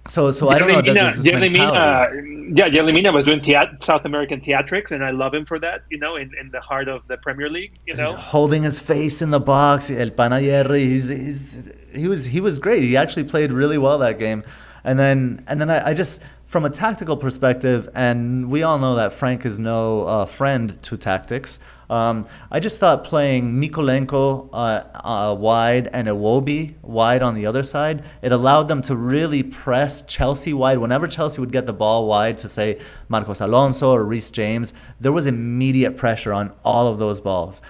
[0.07, 0.81] so, so I don't know.
[0.81, 2.11] That Mina,
[2.55, 5.83] yeah, Yerry Mina was doing theat- South American theatrics, and I love him for that.
[5.91, 7.73] You know, in, in the heart of the Premier League.
[7.85, 9.91] You know, he's holding his face in the box.
[9.91, 12.81] El Panayerri, he's, he's he was he was great.
[12.81, 14.43] He actually played really well that game,
[14.83, 18.95] and then and then I, I just from a tactical perspective, and we all know
[18.95, 21.59] that Frank is no uh, friend to tactics.
[21.89, 27.63] Um, I just thought playing Mykolenko uh, uh, wide and Iwobi wide on the other
[27.63, 30.79] side, it allowed them to really press Chelsea wide.
[30.79, 35.13] Whenever Chelsea would get the ball wide to say Marcos Alonso or Reece James, there
[35.13, 37.61] was immediate pressure on all of those balls.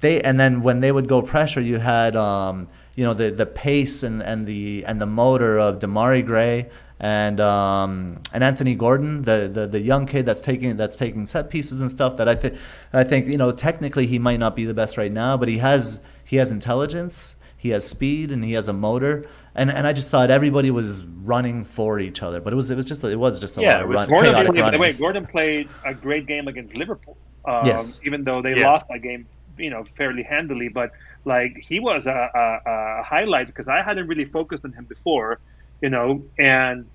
[0.00, 3.46] They and then when they would go pressure, you had um, you know the the
[3.46, 6.68] pace and, and the and the motor of Demarai Gray
[7.00, 11.50] and um, and Anthony Gordon, the, the the young kid that's taking that's taking set
[11.50, 12.16] pieces and stuff.
[12.16, 12.56] That I think
[12.92, 15.58] I think you know technically he might not be the best right now, but he
[15.58, 19.26] has he has intelligence, he has speed, and he has a motor.
[19.54, 22.76] And, and I just thought everybody was running for each other, but it was it
[22.76, 24.78] was just it was just a Yeah, lot of run, Gordon, chaotic played, by the
[24.78, 24.78] running.
[24.78, 27.18] way, Gordon played a great game against Liverpool.
[27.48, 28.02] Um, Yes.
[28.04, 28.68] Even though they Yeah.
[28.68, 30.90] lost that game, you know, fairly handily, but
[31.24, 35.40] like he was a, a, a highlight because I hadn't really focused on him before,
[35.80, 36.90] you know, and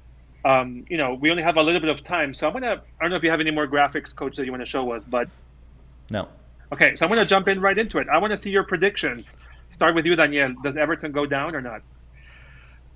[0.46, 2.82] um, you know we only have a little bit of time, so I'm gonna.
[3.00, 4.92] I don't know if you have any more graphics, coach, that you want to show
[4.92, 5.30] us, but
[6.10, 6.30] No,
[6.72, 8.08] okay, so I'm gonna jump in right into it.
[8.10, 9.34] I want to see your predictions.
[9.70, 10.54] Start with you, Daniel.
[10.64, 11.82] Does Everton go down or not?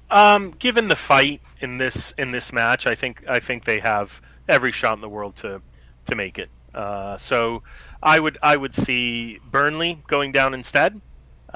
[0.09, 4.21] Um, given the fight in this in this match, I think I think they have
[4.47, 5.61] every shot in the world to
[6.05, 6.49] to make it.
[6.73, 7.63] Uh, so
[8.01, 11.01] I would I would see Burnley going down instead.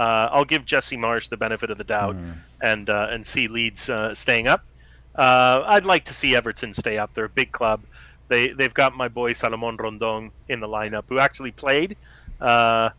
[0.02, 2.16] Uh, I'll give Jesse Marsh the benefit of the doubt
[2.62, 4.64] and uh, and see Leeds uh, staying up.
[5.14, 7.14] Uh, I'd like to see Everton stay up.
[7.14, 7.82] They're a big club.
[8.28, 11.98] They they've got my boy Salomon Rondon in the lineup, who actually played.
[12.40, 12.90] Uh,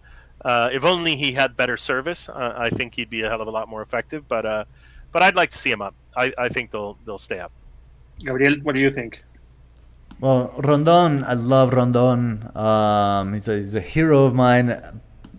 [0.45, 3.49] uh, if only he had better service, uh, I think he'd be a hell of
[3.49, 4.23] a lot more effective.
[4.29, 4.65] But uh,
[5.11, 5.95] but I'd like to see him up.
[6.17, 7.51] I, I think they'll they'll stay up.
[8.21, 9.25] Gabriel, what do you think?
[10.21, 12.57] Well, Rondon, I love Rondon.
[12.57, 14.69] Um, he's a he's a hero of mine,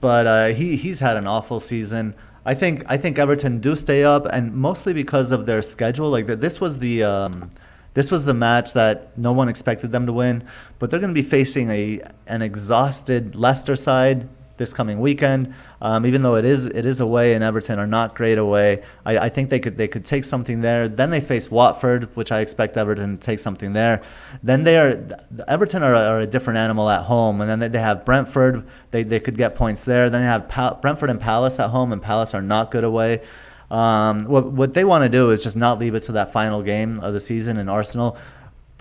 [0.03, 2.13] but uh, he he's had an awful season.
[2.45, 6.09] I think I think Everton do stay up, and mostly because of their schedule.
[6.09, 7.49] Like this was the um,
[7.93, 10.43] this was the match that no one expected them to win,
[10.77, 14.27] but they're going to be facing a an exhausted Leicester side
[14.57, 15.53] this coming weekend.
[15.81, 19.17] Um, even though it is it is away and Everton are not great away, I,
[19.17, 20.87] I think they could they could take something there.
[20.87, 24.01] Then they face Watford, which I expect Everton to take something there.
[24.41, 25.03] Then they are
[25.47, 28.65] Everton are, are a different animal at home, and then they, they have Brentford.
[28.91, 30.09] They, they could get points there.
[30.09, 33.21] Then they have Brentford and Palace at home, and Palace are not good away.
[33.71, 36.61] Um, what what they want to do is just not leave it to that final
[36.61, 38.17] game of the season in Arsenal.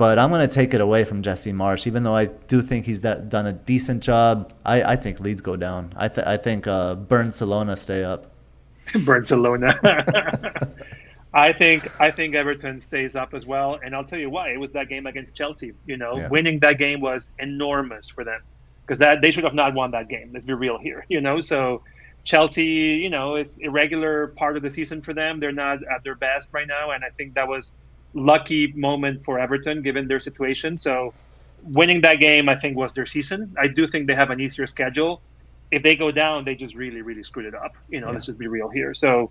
[0.03, 2.87] But I'm going to take it away from Jesse Marsh, even though I do think
[2.87, 4.53] he's that, done a decent job.
[4.67, 5.93] I, I think Leeds go down.
[5.97, 8.33] I, th- I think uh, Barcelona stay up.
[9.05, 9.79] Barcelona.
[11.35, 14.49] I think I think Everton stays up as well, and I'll tell you why.
[14.51, 15.73] It was that game against Chelsea.
[15.87, 16.29] You know, Yeah.
[16.31, 18.41] winning that game was enormous for them
[18.85, 20.31] because that they should have not won that game.
[20.35, 21.07] Let's be real here.
[21.11, 21.85] You know, so
[22.25, 22.65] Chelsea,
[23.05, 25.39] you know, it's irregular part of the season for them.
[25.39, 27.71] They're not at their best right now, and I think that was
[28.15, 30.79] lucky moment for Everton given their situation.
[30.79, 31.15] So
[31.63, 33.55] winning that game, I think, was their season.
[33.59, 35.23] I do think they have an easier schedule.
[35.71, 37.73] If they go down, they just really, really screwed it up.
[37.89, 38.93] You know, let's just be real here.
[38.95, 39.31] So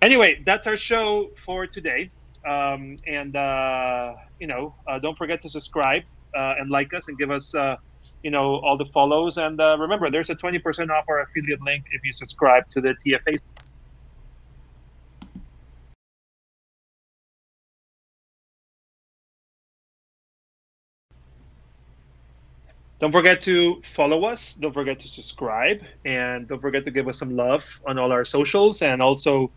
[0.00, 2.10] anyway, that's our show for today.
[2.48, 6.02] Um, and uh, you know, uh, don't forget to subscribe
[6.34, 7.76] uh, and like us and give us, uh,
[8.22, 9.36] you know, all the follows.
[9.36, 12.94] And uh, remember, there's a 20% off our affiliate link if you subscribe to the
[13.04, 13.38] TFA.
[23.00, 24.52] Don't forget to follow us.
[24.52, 28.26] Don't forget to subscribe, and don't forget to give us some love on all our
[28.26, 28.82] socials.
[28.82, 29.50] And also,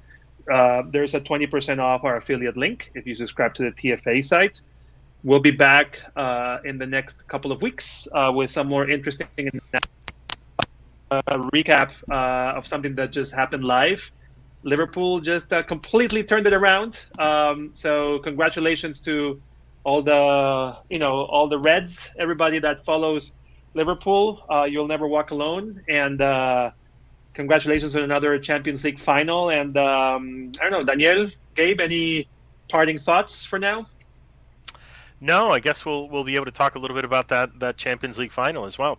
[0.51, 4.61] uh, there's a 20% off our affiliate link if you subscribe to the TFA site.
[5.23, 9.27] We'll be back uh, in the next couple of weeks uh, with some more interesting
[11.11, 11.21] uh,
[11.53, 14.09] recap uh, of something that just happened live.
[14.63, 17.05] Liverpool just uh, completely turned it around.
[17.19, 19.41] Um, so congratulations to
[19.83, 23.33] all the you know all the Reds, everybody that follows
[23.73, 24.43] Liverpool.
[24.49, 26.71] Uh, you'll never walk alone, and uh,
[27.33, 29.49] congratulations on another Champions League final.
[29.49, 32.27] And um, I don't know, Daniel, Gabe, any
[32.69, 33.87] parting thoughts for now?
[35.19, 37.77] No, I guess we'll we'll be able to talk a little bit about that that
[37.77, 38.97] Champions League final as well.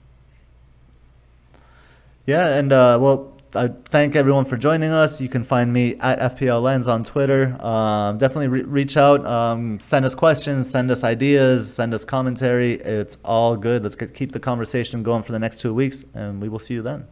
[2.26, 5.20] Yeah, and uh, well, I thank everyone for joining us.
[5.20, 7.56] You can find me at FPL Lens on Twitter.
[7.64, 12.72] Um, definitely re- reach out, um, send us questions, send us ideas, send us commentary.
[12.72, 13.82] It's all good.
[13.84, 16.74] Let's get, keep the conversation going for the next two weeks, and we will see
[16.74, 17.06] you then.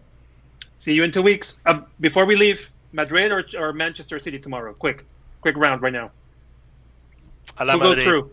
[0.74, 1.54] See you in two weeks.
[1.64, 4.74] Uh, before we leave, Madrid or, or Manchester City tomorrow?
[4.74, 5.04] Quick,
[5.42, 6.10] quick round right now.
[7.58, 8.30] A la Who goes through?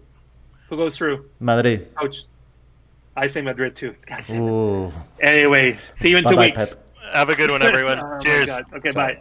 [0.70, 1.30] Who goes through?
[1.40, 1.94] Madrid.
[1.96, 2.24] Coach.
[3.16, 3.96] I say Madrid too.
[4.08, 4.26] God.
[4.32, 4.92] Ooh.
[5.22, 6.58] Anyway, see you in Bye two bye, weeks.
[6.58, 6.86] Pep.
[7.14, 8.00] Have a good one, everyone.
[8.04, 8.48] Oh Cheers.
[8.48, 8.66] God.
[8.78, 9.08] Okay, Ciao.
[9.08, 9.18] bye.